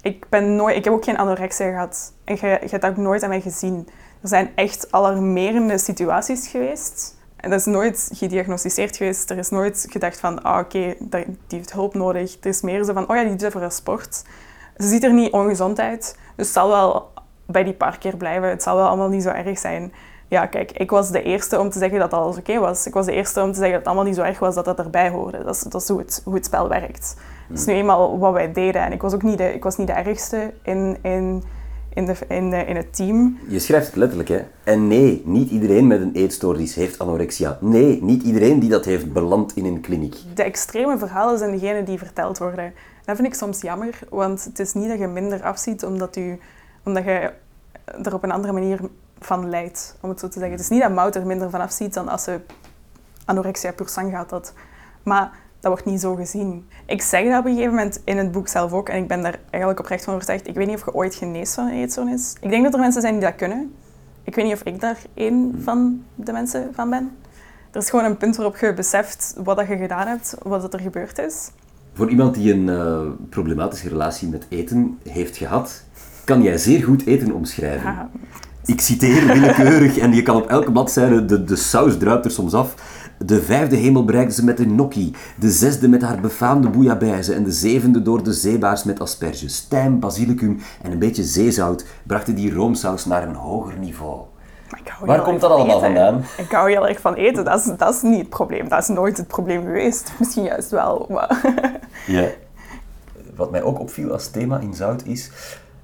Ik, 0.02 0.26
ben 0.28 0.56
nooit, 0.56 0.76
ik 0.76 0.84
heb 0.84 0.92
ook 0.92 1.04
geen 1.04 1.18
anorexia 1.18 1.70
gehad 1.70 2.12
en 2.24 2.34
je, 2.34 2.46
je 2.46 2.68
hebt 2.68 2.80
dat 2.82 2.90
ook 2.90 2.96
nooit 2.96 3.22
aan 3.22 3.28
mij 3.28 3.40
gezien. 3.40 3.88
Er 4.22 4.28
zijn 4.28 4.50
echt 4.54 4.92
alarmerende 4.92 5.78
situaties 5.78 6.48
geweest 6.48 7.16
En 7.36 7.50
dat 7.50 7.60
is 7.60 7.66
nooit 7.66 8.10
gediagnosticeerd 8.14 8.96
geweest. 8.96 9.30
Er 9.30 9.38
is 9.38 9.48
nooit 9.48 9.86
gedacht 9.90 10.20
van, 10.20 10.42
ah 10.42 10.58
oké, 10.58 10.94
die 10.98 11.36
heeft 11.48 11.72
hulp 11.72 11.94
nodig. 11.94 12.34
Het 12.34 12.46
is 12.46 12.60
meer 12.60 12.84
zo 12.84 12.92
van, 12.92 13.08
oh 13.08 13.16
ja, 13.16 13.22
die 13.22 13.30
doet 13.30 13.40
het 13.40 13.52
voor 13.52 13.60
haar 13.60 13.72
sport. 13.72 14.22
Ze 14.76 14.88
ziet 14.88 15.04
er 15.04 15.12
niet 15.12 15.32
ongezond 15.32 15.80
uit, 15.80 16.16
dus 16.36 16.46
het 16.46 16.54
zal 16.54 16.68
wel 16.68 17.10
bij 17.46 17.64
die 17.64 17.72
paar 17.72 17.98
keer 17.98 18.16
blijven. 18.16 18.48
Het 18.48 18.62
zal 18.62 18.76
wel 18.76 18.86
allemaal 18.86 19.08
niet 19.08 19.22
zo 19.22 19.28
erg 19.28 19.58
zijn. 19.58 19.92
Ja, 20.32 20.46
kijk, 20.46 20.72
ik 20.72 20.90
was 20.90 21.10
de 21.10 21.22
eerste 21.22 21.58
om 21.60 21.70
te 21.70 21.78
zeggen 21.78 21.98
dat 21.98 22.12
alles 22.12 22.36
oké 22.36 22.58
was. 22.58 22.86
Ik 22.86 22.94
was 22.94 23.06
de 23.06 23.12
eerste 23.12 23.42
om 23.42 23.52
te 23.52 23.58
zeggen 23.58 23.70
dat 23.70 23.78
het 23.78 23.86
allemaal 23.86 24.04
niet 24.04 24.14
zo 24.14 24.22
erg 24.22 24.38
was 24.38 24.54
dat 24.54 24.64
dat 24.64 24.78
erbij 24.78 25.10
hoorde. 25.10 25.44
Dat 25.44 25.54
is, 25.54 25.60
dat 25.60 25.82
is 25.82 25.88
hoe, 25.88 25.98
het, 25.98 26.20
hoe 26.24 26.34
het 26.34 26.44
spel 26.44 26.68
werkt. 26.68 27.16
Dat 27.48 27.58
is 27.58 27.64
nu 27.64 27.72
eenmaal 27.72 28.18
wat 28.18 28.32
wij 28.32 28.52
deden. 28.52 28.82
En 28.82 28.92
ik 28.92 29.02
was 29.02 29.14
ook 29.14 29.22
niet 29.22 29.38
de, 29.38 29.54
ik 29.54 29.62
was 29.62 29.76
niet 29.76 29.86
de 29.86 29.92
ergste 29.92 30.52
in, 30.62 30.96
in, 31.02 31.42
in, 31.94 32.06
de, 32.06 32.14
in, 32.28 32.52
in 32.52 32.76
het 32.76 32.96
team. 32.96 33.38
Je 33.48 33.58
schrijft 33.58 33.86
het 33.86 33.96
letterlijk, 33.96 34.28
hè? 34.28 34.40
En 34.64 34.88
nee, 34.88 35.22
niet 35.24 35.50
iedereen 35.50 35.86
met 35.86 36.00
een 36.00 36.14
eetstoornis 36.14 36.74
heeft 36.74 36.98
anorexia. 36.98 37.58
Nee, 37.60 38.02
niet 38.02 38.22
iedereen 38.22 38.58
die 38.58 38.70
dat 38.70 38.84
heeft 38.84 39.12
belandt 39.12 39.56
in 39.56 39.64
een 39.64 39.80
kliniek. 39.80 40.16
De 40.34 40.42
extreme 40.42 40.98
verhalen 40.98 41.38
zijn 41.38 41.50
degenen 41.50 41.84
die 41.84 41.98
verteld 41.98 42.38
worden. 42.38 42.72
Dat 43.04 43.16
vind 43.16 43.28
ik 43.28 43.34
soms 43.34 43.60
jammer, 43.60 43.98
want 44.10 44.44
het 44.44 44.58
is 44.58 44.72
niet 44.72 44.88
dat 44.88 44.98
je 44.98 45.06
minder 45.06 45.42
afziet 45.42 45.84
omdat, 45.84 46.16
u, 46.16 46.38
omdat 46.84 47.04
je 47.04 47.30
er 48.02 48.14
op 48.14 48.22
een 48.22 48.32
andere 48.32 48.52
manier 48.52 48.80
van 49.24 49.48
leidt, 49.48 49.96
om 50.00 50.08
het 50.08 50.20
zo 50.20 50.26
te 50.26 50.32
zeggen. 50.32 50.52
Het 50.52 50.61
is 50.61 50.68
niet 50.68 50.82
dat 50.82 50.92
Mout 50.92 51.14
er 51.14 51.26
minder 51.26 51.50
van 51.50 51.61
afziet 51.61 51.94
dan 51.94 52.08
als 52.08 52.22
ze 52.22 52.40
anorexia 53.24 53.72
pur 53.72 53.88
sang 53.88 54.11
gaat. 54.11 54.28
Dat. 54.28 54.52
Maar 55.02 55.30
dat 55.61 55.72
wordt 55.72 55.85
niet 55.85 56.00
zo 56.00 56.14
gezien. 56.14 56.68
Ik 56.87 57.02
zeg 57.02 57.24
dat 57.28 57.38
op 57.38 57.44
een 57.44 57.52
gegeven 57.52 57.74
moment 57.74 58.00
in 58.04 58.16
het 58.16 58.32
boek 58.32 58.48
zelf 58.48 58.72
ook, 58.72 58.88
en 58.88 59.02
ik 59.02 59.08
ben 59.08 59.22
daar 59.22 59.38
eigenlijk 59.50 59.80
oprecht 59.80 60.04
van 60.04 60.14
overtuigd. 60.14 60.48
Ik 60.48 60.54
weet 60.54 60.66
niet 60.66 60.76
of 60.76 60.85
je 60.85 60.94
ooit 60.94 61.14
geneest 61.14 61.54
van 61.54 61.66
een 61.66 61.72
eetstoornis. 61.74 62.35
Ik 62.40 62.50
denk 62.50 62.64
dat 62.64 62.74
er 62.74 62.80
mensen 62.80 63.00
zijn 63.02 63.12
die 63.12 63.22
dat 63.22 63.35
kunnen. 63.35 63.74
Ik 64.24 64.35
weet 64.35 64.44
niet 64.44 64.54
of 64.54 64.62
ik 64.62 64.80
daar 64.80 64.98
één 65.14 65.61
van 65.62 66.02
de 66.14 66.32
mensen 66.32 66.70
van 66.74 66.90
ben. 66.90 67.11
Er 67.70 67.80
is 67.80 67.90
gewoon 67.90 68.04
een 68.04 68.16
punt 68.16 68.37
waarop 68.37 68.56
je 68.56 68.74
beseft 68.74 69.35
wat 69.44 69.58
je 69.68 69.76
gedaan 69.76 70.06
hebt, 70.06 70.37
wat 70.42 70.74
er 70.74 70.80
gebeurd 70.80 71.18
is. 71.18 71.50
Voor 71.92 72.11
iemand 72.11 72.35
die 72.35 72.52
een 72.52 72.66
uh, 72.68 73.00
problematische 73.28 73.88
relatie 73.88 74.28
met 74.28 74.46
eten 74.48 74.98
heeft 75.08 75.37
gehad, 75.37 75.85
kan 76.24 76.42
jij 76.42 76.58
zeer 76.58 76.82
goed 76.82 77.06
eten 77.06 77.32
omschrijven. 77.32 78.11
Ik 78.66 78.81
citeer 78.81 79.27
willekeurig 79.27 79.98
en 79.98 80.12
je 80.12 80.22
kan 80.22 80.37
op 80.37 80.46
elke 80.46 80.72
bladzijde, 80.72 81.25
de, 81.25 81.44
de 81.44 81.57
saus 81.57 81.98
druipt 81.98 82.25
er 82.25 82.31
soms 82.31 82.55
af. 82.55 82.75
De 83.18 83.42
vijfde 83.42 83.77
hemel 83.77 84.05
bereikte 84.05 84.35
ze 84.35 84.44
met 84.44 84.59
een 84.59 84.68
gnocchi, 84.68 85.14
de 85.38 85.51
zesde 85.51 85.88
met 85.88 86.03
haar 86.03 86.20
befaamde 86.20 86.68
bouillabaisse 86.68 87.35
en 87.35 87.44
de 87.44 87.53
zevende 87.53 88.03
door 88.03 88.22
de 88.22 88.33
zeebaars 88.33 88.85
met 88.85 89.01
asperges, 89.01 89.64
tijm, 89.68 90.01
basilicum 90.01 90.61
en 90.83 90.92
een 90.92 90.98
beetje 90.98 91.22
zeezout 91.22 91.87
brachten 92.07 92.35
die 92.35 92.55
roomsaus 92.55 93.05
naar 93.05 93.29
een 93.29 93.35
hoger 93.35 93.79
niveau. 93.79 94.20
Waar 95.05 95.22
komt 95.22 95.40
dat 95.40 95.51
allemaal 95.51 95.81
vandaan? 95.81 96.25
Ik 96.37 96.51
hou 96.51 96.70
heel 96.70 96.88
erg 96.88 97.01
van 97.01 97.14
eten. 97.14 97.44
Dat 97.44 97.59
is, 97.59 97.72
dat 97.77 97.94
is 97.94 98.03
niet 98.03 98.18
het 98.18 98.29
probleem. 98.29 98.68
Dat 98.68 98.83
is 98.83 98.88
nooit 98.88 99.16
het 99.16 99.27
probleem 99.27 99.62
geweest. 99.62 100.12
Misschien 100.18 100.44
juist 100.44 100.70
wel. 100.70 101.07
Maar... 101.09 101.40
Ja. 102.07 102.29
Wat 103.37 103.51
mij 103.51 103.62
ook 103.62 103.81
opviel 103.81 104.12
als 104.12 104.29
thema 104.29 104.59
in 104.59 104.75
Zout 104.75 105.05
is... 105.05 105.31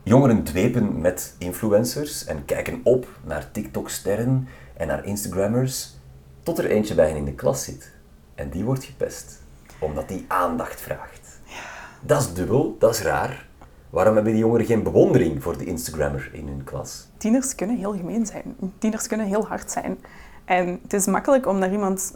Jongeren 0.09 0.42
dwepen 0.42 1.01
met 1.01 1.35
influencers 1.38 2.25
en 2.25 2.44
kijken 2.44 2.81
op 2.85 3.09
naar 3.25 3.51
TikTok-sterren 3.51 4.49
en 4.77 4.87
naar 4.87 5.05
Instagrammers, 5.05 5.94
tot 6.42 6.59
er 6.59 6.71
eentje 6.71 6.94
bij 6.94 7.09
hen 7.09 7.16
in 7.16 7.25
de 7.25 7.35
klas 7.35 7.64
zit. 7.64 7.92
En 8.35 8.51
die 8.51 8.64
wordt 8.64 8.85
gepest, 8.85 9.42
omdat 9.79 10.09
die 10.09 10.25
aandacht 10.29 10.81
vraagt. 10.81 11.40
Ja. 11.44 11.55
Dat 12.01 12.21
is 12.21 12.33
dubbel, 12.33 12.77
dat 12.79 12.94
is 12.94 13.03
raar. 13.03 13.49
Waarom 13.90 14.14
hebben 14.14 14.33
die 14.33 14.42
jongeren 14.42 14.66
geen 14.66 14.83
bewondering 14.83 15.42
voor 15.42 15.59
de 15.59 15.64
Instagrammer 15.64 16.31
in 16.33 16.47
hun 16.47 16.64
klas? 16.64 17.09
Tieners 17.16 17.55
kunnen 17.55 17.77
heel 17.77 17.97
gemeen 17.97 18.27
zijn. 18.27 18.57
Tieners 18.79 19.07
kunnen 19.07 19.27
heel 19.27 19.47
hard 19.47 19.71
zijn. 19.71 19.99
En 20.44 20.79
het 20.83 20.92
is 20.92 21.07
makkelijk 21.07 21.47
om 21.47 21.59
naar 21.59 21.73
iemand 21.73 22.14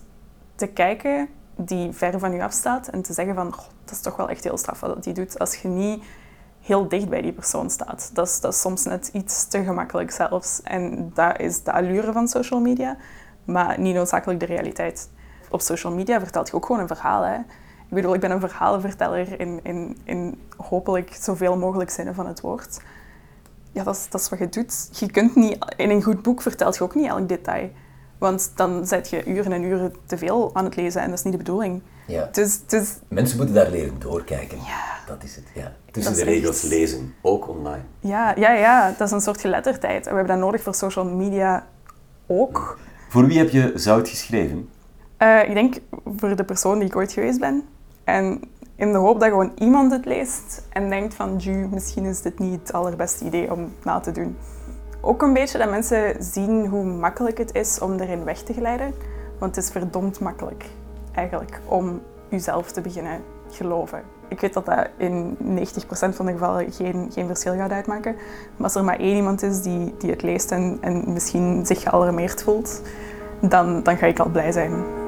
te 0.55 0.67
kijken 0.67 1.29
die 1.57 1.93
ver 1.93 2.19
van 2.19 2.33
je 2.33 2.43
afstaat 2.43 2.89
en 2.89 3.03
te 3.03 3.13
zeggen 3.13 3.35
van, 3.35 3.51
dat 3.85 3.95
is 3.95 4.01
toch 4.01 4.17
wel 4.17 4.29
echt 4.29 4.45
heel 4.45 4.59
straf 4.59 4.81
wat 4.81 5.05
hij 5.05 5.15
doet. 5.15 5.39
Als 5.39 5.55
je 5.57 5.69
niet 5.69 6.03
heel 6.63 6.89
dicht 6.89 7.09
bij 7.09 7.23
die 7.23 7.33
persoon 7.33 7.71
staat. 7.71 8.11
Dat 8.13 8.27
is, 8.27 8.41
dat 8.41 8.55
soms 8.55 8.85
net 8.85 9.11
iets 9.13 9.49
te 9.49 9.65
gemakkelijk 9.65 10.11
zelfs. 10.11 10.61
En 10.63 11.11
dat 11.15 11.41
is 11.41 11.63
de 11.63 11.73
allure 11.73 12.13
van 12.13 12.29
social 12.29 12.61
media, 12.61 12.97
maar 13.45 13.81
niet 13.81 13.95
noodzakelijk 13.95 14.41
de 14.41 14.47
realiteit. 14.47 15.11
Op 15.51 15.61
social 15.61 15.93
media 15.93 16.21
vertelt 16.21 16.49
je 16.49 16.55
ook 16.55 16.67
gewoon 16.67 16.81
een 16.81 16.87
verhaal. 16.87 17.23
Hè? 17.23 17.37
Ik 17.93 17.99
bedoel, 17.99 18.15
ik 18.15 18.21
ben 18.21 18.31
een 18.31 18.41
verhalenverteller 18.41 19.41
in, 19.41 19.61
in, 19.63 19.97
in 20.05 20.41
hopelijk 20.57 21.17
zoveel 21.21 21.57
mogelijk 21.57 21.91
zinnen 21.91 22.15
van 22.15 22.27
het 22.27 22.41
woord. 22.41 22.81
Ja, 23.73 23.85
dat 23.85 23.97
is, 23.97 24.09
dat 24.09 24.21
is 24.21 24.29
wat 24.29 24.39
je 24.39 24.49
doet. 24.49 24.89
Je 24.99 25.11
kunt 25.11 25.35
niet, 25.35 25.75
in 25.77 25.91
een 25.91 26.03
goed 26.03 26.23
boek 26.23 26.43
vertelt 26.43 26.77
je 26.77 26.83
ook 26.83 26.95
niet 26.95 27.07
elk 27.07 27.29
detail. 27.29 27.71
Want 28.19 28.53
dan 28.55 28.87
zet 28.87 29.11
je 29.11 29.25
uren 29.25 29.53
en 29.53 29.63
uren 29.63 29.95
te 30.07 30.19
veel 30.19 30.51
aan 30.55 30.65
het 30.65 30.77
lezen 30.77 31.01
en 31.01 31.09
dat 31.09 31.19
is 31.19 31.25
niet 31.25 31.33
de 31.33 31.39
bedoeling. 31.39 31.83
Ja. 32.07 32.29
Dus, 32.33 32.67
dus... 32.67 32.97
Mensen 33.09 33.37
moeten 33.37 33.55
daar 33.55 33.71
leren 33.71 33.99
doorkijken. 33.99 34.59
Ja. 34.59 34.93
Dat 35.07 35.23
is 35.23 35.37
het, 35.37 35.45
ja. 35.55 35.73
Tussen 35.91 36.15
de 36.15 36.25
regels 36.25 36.63
lezen, 36.63 37.15
ook 37.21 37.49
online. 37.49 37.83
Ja, 38.01 38.35
ja, 38.37 38.53
ja, 38.53 38.95
dat 38.99 39.07
is 39.07 39.13
een 39.13 39.21
soort 39.21 39.41
geletterdheid. 39.41 40.07
En 40.07 40.11
we 40.11 40.17
hebben 40.17 40.37
dat 40.37 40.45
nodig 40.45 40.63
voor 40.63 40.75
social 40.75 41.05
media 41.05 41.67
ook. 42.27 42.79
Voor 43.09 43.27
wie 43.27 43.39
heb 43.39 43.49
je 43.49 43.73
Zout 43.75 44.09
geschreven? 44.09 44.69
Uh, 45.19 45.49
ik 45.49 45.55
denk 45.55 45.75
voor 46.17 46.37
de 46.37 46.45
persoon 46.45 46.79
die 46.79 46.89
ik 46.89 46.97
ooit 46.97 47.13
geweest 47.13 47.41
ben. 47.41 47.65
En 48.05 48.41
in 48.77 48.93
de 48.93 48.99
hoop 48.99 49.21
dat 49.21 49.29
gewoon 49.29 49.53
iemand 49.59 49.93
het 49.93 50.05
leest 50.05 50.63
en 50.69 50.89
denkt 50.89 51.15
van, 51.15 51.37
ju, 51.37 51.69
misschien 51.71 52.05
is 52.05 52.23
dit 52.23 52.39
niet 52.39 52.61
het 52.61 52.73
allerbeste 52.73 53.25
idee 53.25 53.53
om 53.53 53.73
na 53.85 54.01
te 54.01 54.13
doen. 54.13 54.37
Ook 55.01 55.23
een 55.23 55.33
beetje 55.33 55.59
dat 55.59 55.71
mensen 55.71 56.17
zien 56.23 56.67
hoe 56.67 56.85
makkelijk 56.85 57.39
het 57.39 57.55
is 57.55 57.79
om 57.79 57.99
erin 58.01 58.25
weg 58.25 58.43
te 58.43 58.53
glijden. 58.53 58.95
Want 59.39 59.57
het 59.57 59.65
is 59.65 59.71
verdomd 59.71 60.21
makkelijk 60.21 60.65
eigenlijk 61.15 61.61
om 61.65 62.01
jezelf 62.29 62.73
te 62.73 62.81
beginnen 62.81 63.21
geloven. 63.51 64.03
Ik 64.29 64.41
weet 64.41 64.55
dat 64.55 64.67
dat 64.67 64.89
in 64.97 65.37
90% 65.39 65.69
van 65.91 66.27
de 66.27 66.33
gevallen 66.33 66.73
geen, 66.73 67.11
geen 67.13 67.27
verschil 67.27 67.55
gaat 67.55 67.71
uitmaken. 67.71 68.15
Maar 68.57 68.65
als 68.65 68.75
er 68.75 68.85
maar 68.85 68.99
één 68.99 69.17
iemand 69.17 69.43
is 69.43 69.63
die, 69.63 69.95
die 69.99 70.11
het 70.11 70.23
leest 70.23 70.51
en, 70.51 70.79
en 70.81 71.13
misschien 71.13 71.67
zich 71.67 71.83
gealarmeerd 71.83 72.43
voelt, 72.43 72.83
dan, 73.41 73.83
dan 73.83 73.97
ga 73.97 74.07
ik 74.07 74.19
al 74.19 74.29
blij 74.29 74.53
zijn. 74.53 75.02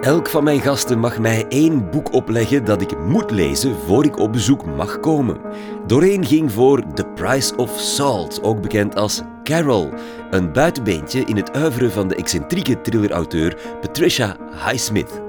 Elk 0.00 0.28
van 0.28 0.44
mijn 0.44 0.60
gasten 0.60 0.98
mag 0.98 1.18
mij 1.18 1.46
één 1.48 1.90
boek 1.90 2.12
opleggen 2.12 2.64
dat 2.64 2.82
ik 2.82 2.98
moet 2.98 3.30
lezen 3.30 3.76
voor 3.86 4.04
ik 4.04 4.18
op 4.18 4.32
bezoek 4.32 4.66
mag 4.66 5.00
komen. 5.00 5.40
Doorheen 5.86 6.24
ging 6.24 6.52
voor 6.52 6.82
The 6.94 7.06
Price 7.06 7.56
of 7.56 7.78
Salt, 7.78 8.42
ook 8.42 8.60
bekend 8.60 8.96
als 8.96 9.22
Carol, 9.42 9.88
een 10.30 10.52
buitenbeentje 10.52 11.20
in 11.20 11.36
het 11.36 11.52
uiveren 11.52 11.92
van 11.92 12.08
de 12.08 12.14
excentrieke 12.14 12.80
thrillerauteur 12.80 13.58
Patricia 13.80 14.36
Highsmith. 14.66 15.20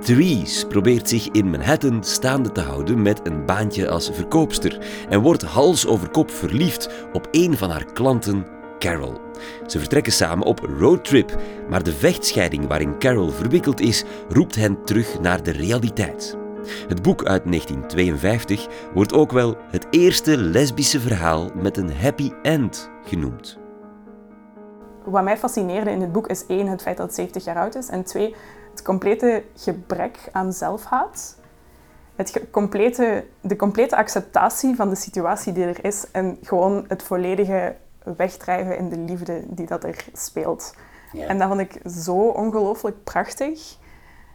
Therese 0.00 0.66
probeert 0.66 1.08
zich 1.08 1.28
in 1.28 1.50
Manhattan 1.50 2.04
staande 2.04 2.52
te 2.52 2.60
houden 2.60 3.02
met 3.02 3.20
een 3.22 3.44
baantje 3.44 3.88
als 3.88 4.10
verkoopster 4.12 4.78
en 5.08 5.20
wordt 5.20 5.42
hals 5.42 5.86
over 5.86 6.08
kop 6.08 6.30
verliefd 6.30 6.88
op 7.12 7.28
een 7.30 7.56
van 7.56 7.70
haar 7.70 7.92
klanten, 7.92 8.46
Carol. 8.84 9.20
Ze 9.66 9.78
vertrekken 9.78 10.12
samen 10.12 10.46
op 10.46 10.58
roadtrip, 10.78 11.36
maar 11.68 11.82
de 11.82 11.92
vechtscheiding 11.92 12.66
waarin 12.66 12.98
Carol 12.98 13.28
verwikkeld 13.28 13.80
is, 13.80 14.04
roept 14.28 14.54
hen 14.54 14.84
terug 14.84 15.20
naar 15.20 15.42
de 15.42 15.50
realiteit. 15.50 16.36
Het 16.88 17.02
boek 17.02 17.24
uit 17.24 17.44
1952 17.44 18.68
wordt 18.94 19.12
ook 19.12 19.32
wel 19.32 19.56
het 19.70 19.86
eerste 19.90 20.38
lesbische 20.38 21.00
verhaal 21.00 21.50
met 21.54 21.76
een 21.76 21.92
happy 21.92 22.30
end 22.42 22.90
genoemd. 23.04 23.58
Wat 25.04 25.24
mij 25.24 25.36
fascineerde 25.36 25.90
in 25.90 26.00
het 26.00 26.12
boek 26.12 26.26
is 26.26 26.46
één, 26.46 26.66
het 26.66 26.82
feit 26.82 26.96
dat 26.96 27.06
het 27.06 27.14
70 27.14 27.44
jaar 27.44 27.56
oud 27.56 27.74
is, 27.74 27.88
en 27.88 28.04
twee, 28.04 28.34
het 28.70 28.82
complete 28.82 29.44
gebrek 29.54 30.18
aan 30.32 30.52
zelfhaat. 30.52 31.36
Het 32.16 32.40
complete, 32.50 33.24
de 33.40 33.56
complete 33.56 33.96
acceptatie 33.96 34.74
van 34.74 34.88
de 34.88 34.96
situatie 34.96 35.52
die 35.52 35.64
er 35.64 35.84
is 35.84 36.06
en 36.12 36.38
gewoon 36.42 36.84
het 36.88 37.02
volledige 37.02 37.76
wegdrijven 38.16 38.78
in 38.78 38.88
de 38.88 38.98
liefde 38.98 39.42
die 39.46 39.66
dat 39.66 39.84
er 39.84 40.04
speelt. 40.12 40.74
En 41.28 41.38
dat 41.38 41.48
vond 41.48 41.60
ik 41.60 41.80
zo 42.04 42.28
ongelooflijk 42.28 43.04
prachtig. 43.04 43.76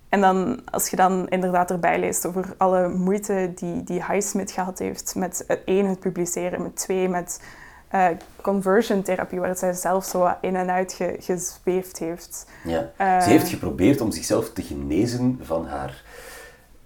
En 0.09 0.21
dan, 0.21 0.61
als 0.71 0.89
je 0.89 0.95
dan 0.95 1.27
inderdaad 1.27 1.71
erbij 1.71 1.99
leest 1.99 2.25
over 2.25 2.53
alle 2.57 2.87
moeite 2.87 3.51
die, 3.55 3.83
die 3.83 4.05
Highsmith 4.05 4.51
gehad 4.51 4.79
heeft 4.79 5.15
met 5.15 5.45
één, 5.65 5.85
het 5.85 5.99
publiceren, 5.99 6.61
met 6.61 6.75
twee, 6.75 7.09
met 7.09 7.41
uh, 7.95 8.07
conversion 8.41 9.01
therapie, 9.01 9.39
waar 9.39 9.57
zij 9.57 9.73
zelf 9.73 10.05
zo 10.05 10.31
in 10.41 10.55
en 10.55 10.69
uit 10.69 10.93
ge, 10.93 11.15
gezweefd 11.19 11.99
heeft. 11.99 12.45
Ja. 12.63 12.91
Uh, 13.01 13.21
Ze 13.21 13.29
heeft 13.29 13.49
geprobeerd 13.49 14.01
om 14.01 14.11
zichzelf 14.11 14.51
te 14.53 14.61
genezen 14.61 15.39
van 15.41 15.67
haar 15.67 16.03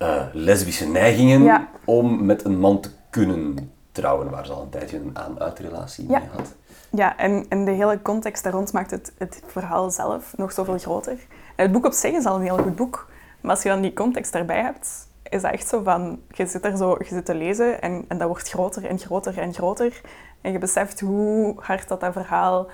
uh, 0.02 0.24
lesbische 0.34 0.88
neigingen 0.88 1.68
om 1.86 2.26
met 2.26 2.46
een 2.46 2.60
man 2.60 2.80
te 2.80 2.90
kunnen 3.10 3.72
trouwen, 3.92 4.30
waar 4.30 4.46
ze 4.46 4.52
al 4.52 4.62
een 4.62 4.70
tijdje 4.70 4.98
een 4.98 5.18
aan-uit-relatie 5.18 6.06
mee 6.10 6.30
had. 6.32 6.56
Ja, 6.96 7.18
en, 7.18 7.46
en 7.50 7.66
de 7.66 7.72
hele 7.72 8.02
context 8.02 8.44
daar 8.44 8.54
rond 8.54 8.74
maakt 8.74 8.92
het, 8.92 9.14
het 9.18 9.42
verhaal 9.46 9.92
zelf 9.92 10.38
nog 10.38 10.52
zoveel 10.52 10.78
groter. 10.78 11.18
En 11.56 11.64
het 11.64 11.72
boek 11.72 11.86
op 11.86 11.94
zich 11.94 12.14
is 12.14 12.26
al 12.26 12.36
een 12.36 12.42
heel 12.42 12.58
goed 12.58 12.76
boek, 12.76 13.08
maar 13.42 13.52
als 13.52 13.64
je 13.64 13.70
dan 13.70 13.82
die 13.82 13.94
context 13.94 14.32
daarbij 14.32 14.62
hebt, 14.62 15.08
is 15.30 15.42
dat 15.42 15.52
echt 15.52 15.68
zo 15.68 15.84
van, 15.84 16.22
je 16.28 16.46
zit 16.46 16.66
er 16.66 16.78
zo, 16.78 16.96
je 17.00 17.06
zit 17.06 17.26
te 17.26 17.36
lezen 17.36 17.82
en, 17.82 18.06
en 18.08 18.18
dat 18.18 18.28
wordt 18.28 18.50
groter 18.50 18.86
en 18.86 19.00
groter 19.00 19.38
en 19.38 19.54
groter. 19.54 20.02
En 20.42 20.52
je 20.52 20.58
beseft 20.58 21.00
hoe 21.00 21.56
hard 21.60 21.88
dat, 21.88 22.00
dat 22.00 22.14
verhaal 22.14 22.68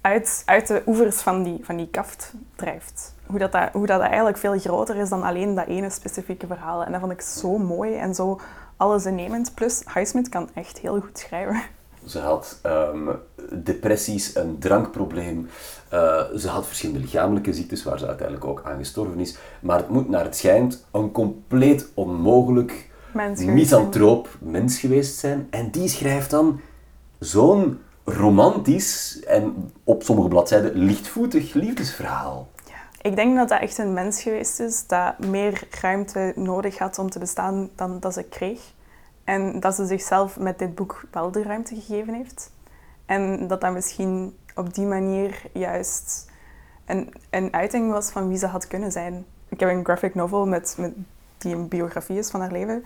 uit, 0.00 0.42
uit 0.46 0.66
de 0.66 0.82
oevers 0.86 1.16
van 1.16 1.42
die, 1.42 1.64
van 1.64 1.76
die 1.76 1.88
kaft 1.88 2.34
drijft. 2.56 3.14
Hoe 3.26 3.38
dat, 3.38 3.52
dat, 3.52 3.72
hoe 3.72 3.86
dat 3.86 4.00
eigenlijk 4.00 4.38
veel 4.38 4.58
groter 4.58 4.96
is 4.96 5.08
dan 5.08 5.22
alleen 5.22 5.54
dat 5.54 5.66
ene 5.66 5.90
specifieke 5.90 6.46
verhaal. 6.46 6.84
En 6.84 6.92
dat 6.92 7.00
vond 7.00 7.12
ik 7.12 7.20
zo 7.20 7.58
mooi 7.58 7.96
en 7.96 8.14
zo 8.14 8.40
allesinnemend. 8.76 9.54
Plus, 9.54 9.82
Highsmith 9.94 10.28
kan 10.28 10.48
echt 10.54 10.78
heel 10.78 11.00
goed 11.00 11.18
schrijven. 11.18 11.62
Ze 12.06 12.18
had 12.18 12.58
ehm, 12.62 13.08
depressies, 13.52 14.34
een 14.34 14.58
drankprobleem. 14.58 15.48
Uh, 15.92 16.22
ze 16.36 16.48
had 16.48 16.66
verschillende 16.66 17.00
lichamelijke 17.00 17.52
ziektes 17.52 17.82
waar 17.82 17.98
ze 17.98 18.06
uiteindelijk 18.06 18.46
ook 18.46 18.62
aan 18.64 18.78
gestorven 18.78 19.20
is. 19.20 19.36
Maar 19.60 19.78
het 19.78 19.88
moet 19.88 20.08
naar 20.08 20.24
het 20.24 20.36
schijnt 20.36 20.86
een 20.90 21.12
compleet 21.12 21.88
onmogelijk 21.94 22.88
misantroop 23.36 24.28
mens 24.38 24.78
geweest 24.78 25.18
zijn. 25.18 25.46
En 25.50 25.70
die 25.70 25.88
schrijft 25.88 26.30
dan 26.30 26.60
zo'n 27.18 27.78
romantisch 28.04 29.20
en 29.26 29.72
op 29.84 30.02
sommige 30.02 30.28
bladzijden 30.28 30.72
lichtvoetig 30.74 31.54
liefdesverhaal. 31.54 32.48
Ik 33.02 33.16
denk 33.16 33.36
dat 33.36 33.48
dat 33.48 33.60
echt 33.60 33.78
een 33.78 33.92
mens 33.92 34.22
geweest 34.22 34.60
is 34.60 34.86
dat 34.86 35.18
meer 35.18 35.62
ruimte 35.80 36.32
nodig 36.36 36.78
had 36.78 36.98
om 36.98 37.10
te 37.10 37.18
bestaan 37.18 37.70
dan 37.74 38.00
dat 38.00 38.14
ze 38.14 38.22
kreeg. 38.22 38.60
En 39.30 39.60
dat 39.60 39.74
ze 39.74 39.86
zichzelf 39.86 40.38
met 40.38 40.58
dit 40.58 40.74
boek 40.74 41.04
wel 41.10 41.30
de 41.30 41.42
ruimte 41.42 41.74
gegeven 41.74 42.14
heeft. 42.14 42.50
En 43.06 43.46
dat 43.46 43.60
dat 43.60 43.72
misschien 43.72 44.38
op 44.54 44.74
die 44.74 44.86
manier 44.86 45.42
juist 45.52 46.30
een, 46.84 47.14
een 47.30 47.52
uiting 47.52 47.90
was 47.90 48.10
van 48.10 48.28
wie 48.28 48.38
ze 48.38 48.46
had 48.46 48.66
kunnen 48.66 48.92
zijn. 48.92 49.26
Ik 49.48 49.60
heb 49.60 49.68
een 49.68 49.84
graphic 49.84 50.14
novel 50.14 50.46
met, 50.46 50.74
met, 50.78 50.92
die 51.38 51.54
een 51.54 51.68
biografie 51.68 52.18
is 52.18 52.30
van 52.30 52.40
haar 52.40 52.52
leven. 52.52 52.84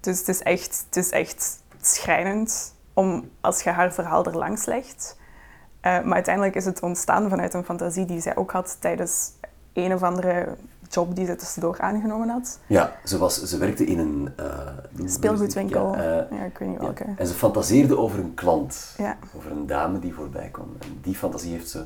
Dus 0.00 0.18
het 0.18 0.28
is 0.28 0.42
echt, 0.42 0.84
het 0.86 0.96
is 0.96 1.10
echt 1.10 1.62
schrijnend 1.80 2.74
om, 2.94 3.30
als 3.40 3.62
je 3.62 3.70
haar 3.70 3.92
verhaal 3.92 4.24
er 4.24 4.36
langs 4.36 4.64
legt. 4.64 5.16
Uh, 5.18 5.82
maar 5.82 6.14
uiteindelijk 6.14 6.54
is 6.54 6.64
het 6.64 6.82
ontstaan 6.82 7.28
vanuit 7.28 7.54
een 7.54 7.64
fantasie 7.64 8.04
die 8.04 8.20
zij 8.20 8.36
ook 8.36 8.50
had 8.50 8.76
tijdens 8.80 9.32
een 9.72 9.94
of 9.94 10.02
andere 10.02 10.56
job 10.90 11.16
die 11.16 11.26
ze 11.26 11.36
tussendoor 11.36 11.80
aangenomen 11.80 12.28
had. 12.28 12.58
Ja, 12.66 12.96
ze, 13.04 13.18
was, 13.18 13.42
ze 13.42 13.58
werkte 13.58 13.84
in 13.84 13.98
een... 13.98 14.32
Uh, 14.40 15.08
Speelgoedwinkel. 15.08 15.96
Ja, 15.96 16.26
uh, 16.30 16.38
ja, 16.38 16.44
ik 16.44 16.58
weet 16.58 16.68
niet 16.68 16.78
welke. 16.78 17.04
En 17.16 17.26
ze 17.26 17.34
fantaseerde 17.34 17.98
over 17.98 18.18
een 18.18 18.34
klant. 18.34 18.94
Ja. 18.96 19.16
Over 19.36 19.50
een 19.50 19.66
dame 19.66 19.98
die 19.98 20.14
voorbij 20.14 20.48
kwam. 20.48 20.76
En 20.78 20.98
die 21.02 21.14
fantasie 21.14 21.52
heeft 21.52 21.68
ze 21.68 21.84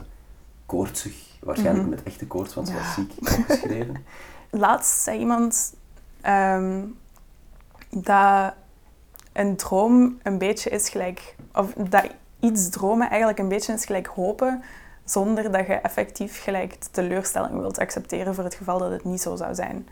koortsig, 0.66 1.36
waarschijnlijk 1.40 1.86
mhm. 1.86 1.94
met 1.94 2.04
echte 2.04 2.26
koorts, 2.26 2.54
want 2.54 2.68
ze 2.68 2.74
was 2.74 2.94
ziek, 2.94 3.12
opgeschreven. 3.18 3.96
Laatst 4.50 5.02
zei 5.02 5.18
iemand 5.18 5.74
um, 6.26 6.96
dat 7.90 8.52
een 9.32 9.56
droom 9.56 10.18
een 10.22 10.38
beetje 10.38 10.70
is 10.70 10.88
gelijk... 10.88 11.36
Of 11.52 11.72
dat 11.72 12.06
iets 12.40 12.68
dromen 12.68 13.08
eigenlijk 13.08 13.38
een 13.38 13.48
beetje 13.48 13.72
is 13.72 13.84
gelijk 13.84 14.06
hopen 14.06 14.62
zonder 15.04 15.52
dat 15.52 15.66
je 15.66 15.74
effectief 15.74 16.42
gelijk 16.42 16.74
teleurstelling 16.74 17.58
wilt 17.58 17.78
accepteren 17.78 18.34
voor 18.34 18.44
het 18.44 18.54
geval 18.54 18.78
dat 18.78 18.90
het 18.90 19.04
niet 19.04 19.20
zo 19.20 19.36
zou 19.36 19.54
zijn. 19.54 19.88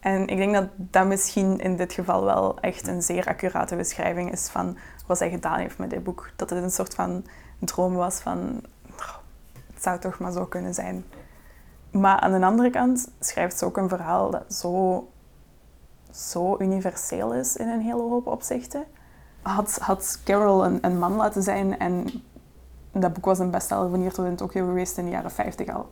En 0.00 0.26
ik 0.26 0.36
denk 0.36 0.54
dat 0.54 0.68
dat 0.76 1.06
misschien 1.06 1.58
in 1.58 1.76
dit 1.76 1.92
geval 1.92 2.24
wel 2.24 2.60
echt 2.60 2.86
een 2.86 3.02
zeer 3.02 3.26
accurate 3.26 3.76
beschrijving 3.76 4.32
is 4.32 4.48
van 4.48 4.76
wat 5.06 5.18
zij 5.18 5.30
gedaan 5.30 5.58
heeft 5.58 5.78
met 5.78 5.90
dit 5.90 6.04
boek. 6.04 6.30
Dat 6.36 6.50
het 6.50 6.62
een 6.62 6.70
soort 6.70 6.94
van 6.94 7.24
droom 7.58 7.94
was 7.94 8.18
van, 8.18 8.62
het 9.72 9.82
zou 9.82 9.98
toch 9.98 10.18
maar 10.18 10.32
zo 10.32 10.46
kunnen 10.46 10.74
zijn. 10.74 11.04
Maar 11.90 12.20
aan 12.20 12.40
de 12.40 12.46
andere 12.46 12.70
kant 12.70 13.08
schrijft 13.20 13.58
ze 13.58 13.64
ook 13.64 13.76
een 13.76 13.88
verhaal 13.88 14.30
dat 14.30 14.54
zo, 14.54 15.08
zo 16.10 16.56
universeel 16.58 17.34
is 17.34 17.56
in 17.56 17.68
een 17.68 17.80
hele 17.80 18.02
hoop 18.02 18.26
opzichten. 18.26 18.84
Had, 19.42 19.78
had 19.80 20.20
Carol 20.24 20.64
een, 20.64 20.78
een 20.80 20.98
man 20.98 21.16
laten 21.16 21.42
zijn 21.42 21.78
en 21.78 22.22
dat 23.00 23.12
boek 23.12 23.24
was 23.24 23.38
een 23.38 23.50
bestseller 23.50 23.90
van 23.90 24.00
hier 24.00 24.12
tot 24.12 24.24
in 24.24 24.36
Tokio 24.36 24.66
geweest 24.66 24.98
in 24.98 25.04
de 25.04 25.10
jaren 25.10 25.30
50 25.30 25.68
al. 25.68 25.88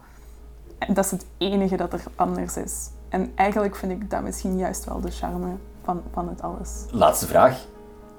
En 0.78 0.94
dat 0.94 1.04
is 1.04 1.10
het 1.10 1.26
enige 1.38 1.76
dat 1.76 1.92
er 1.92 2.02
anders 2.16 2.56
is. 2.56 2.90
En 3.08 3.32
eigenlijk 3.34 3.76
vind 3.76 3.92
ik 3.92 4.10
dat 4.10 4.22
misschien 4.22 4.58
juist 4.58 4.84
wel 4.84 5.00
de 5.00 5.10
charme 5.10 5.54
van, 5.82 6.02
van 6.12 6.28
het 6.28 6.42
alles. 6.42 6.84
Laatste 6.90 7.26
vraag. 7.26 7.66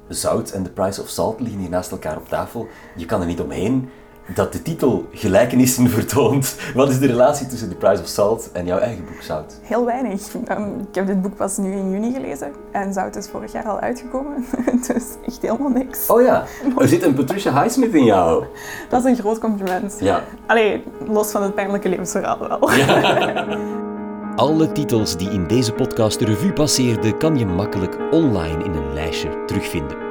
Zout 0.08 0.50
en 0.50 0.64
The 0.64 0.72
Price 0.72 1.02
of 1.02 1.10
Salt 1.10 1.40
liggen 1.40 1.60
hier 1.60 1.70
naast 1.70 1.92
elkaar 1.92 2.18
op 2.18 2.28
tafel. 2.28 2.68
Je 2.96 3.06
kan 3.06 3.22
er 3.22 3.28
niet 3.28 3.42
omheen 3.42 3.90
dat 4.36 4.54
de 4.54 4.62
titel 4.62 5.08
gelijkenissen 5.12 5.90
vertoont. 5.90 6.56
Wat 6.74 6.90
is 6.90 7.00
de 7.00 7.08
relatie 7.08 7.48
tussen 7.48 7.70
The 7.70 7.76
Price 7.76 8.02
of 8.02 8.08
Salt 8.08 8.50
en 8.52 8.66
jouw 8.66 8.78
eigen 8.78 9.06
boek 9.06 9.22
Zout? 9.22 9.60
Heel 9.62 9.86
weinig. 9.86 10.34
Um, 10.34 10.80
ik 10.90 10.96
heb 10.96 11.08
dit 11.08 11.22
boek 11.22 11.36
pas 11.36 11.58
nu 11.58 11.72
in 11.72 11.92
juni 11.92 12.14
gelezen 12.14 12.52
en 12.72 12.94
Zout 12.94 13.16
is 13.16 13.28
vorig 13.28 13.52
jaar 13.52 13.66
al 13.66 13.80
uitgekomen. 13.80 14.46
dus 14.88 15.04
echt 15.26 15.42
helemaal 15.42 15.70
niks. 15.70 16.08
Oh 16.08 16.22
ja, 16.22 16.46
er 16.78 16.88
zit 16.88 17.04
een 17.04 17.14
Patricia 17.14 17.62
Highsmith 17.62 17.94
in 17.94 18.06
jou. 18.06 18.46
Dat 18.90 19.06
is 19.06 19.10
een 19.10 19.18
groot 19.18 19.40
compliment. 19.40 19.98
Ja. 20.00 20.24
Allee, 20.48 20.84
los 21.08 21.32
van 21.32 21.44
het 21.44 21.56
pijnlijke 21.56 21.90
levensverhaal 21.90 22.40
wel. 22.40 22.72
Ja. 22.72 23.46
Alle 24.36 24.72
titels 24.72 25.18
die 25.18 25.30
in 25.30 25.48
deze 25.48 25.74
podcast 25.74 26.20
de 26.20 26.26
revue 26.26 26.54
passeerden, 26.54 27.18
kan 27.18 27.38
je 27.38 27.46
makkelijk 27.46 27.98
online 28.12 28.64
in 28.64 28.74
een 28.74 28.94
lijstje 28.94 29.46
terugvinden. 29.46 30.11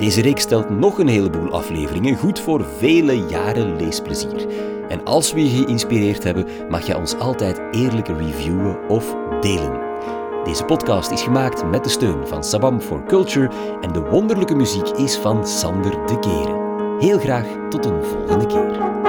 Deze 0.00 0.20
reeks 0.20 0.42
stelt 0.42 0.70
nog 0.70 0.98
een 0.98 1.08
heleboel 1.08 1.52
afleveringen, 1.52 2.16
goed 2.16 2.40
voor 2.40 2.64
vele 2.78 3.12
jaren 3.12 3.76
leesplezier. 3.76 4.46
En 4.88 5.04
als 5.04 5.32
we 5.32 5.42
je 5.44 5.64
geïnspireerd 5.64 6.24
hebben, 6.24 6.46
mag 6.68 6.86
je 6.86 6.96
ons 6.96 7.18
altijd 7.18 7.60
eerlijk 7.70 8.08
reviewen 8.08 8.88
of 8.88 9.16
delen. 9.40 9.80
Deze 10.44 10.64
podcast 10.64 11.10
is 11.10 11.22
gemaakt 11.22 11.64
met 11.70 11.84
de 11.84 11.90
steun 11.90 12.26
van 12.26 12.44
Sabam 12.44 12.80
for 12.80 13.04
Culture 13.04 13.50
en 13.80 13.92
de 13.92 14.00
wonderlijke 14.00 14.54
muziek 14.54 14.88
is 14.88 15.16
van 15.16 15.46
Sander 15.46 16.06
de 16.06 16.18
Keren. 16.18 16.98
Heel 16.98 17.18
graag 17.18 17.46
tot 17.68 17.84
een 17.84 18.04
volgende 18.04 18.46
keer. 18.46 18.99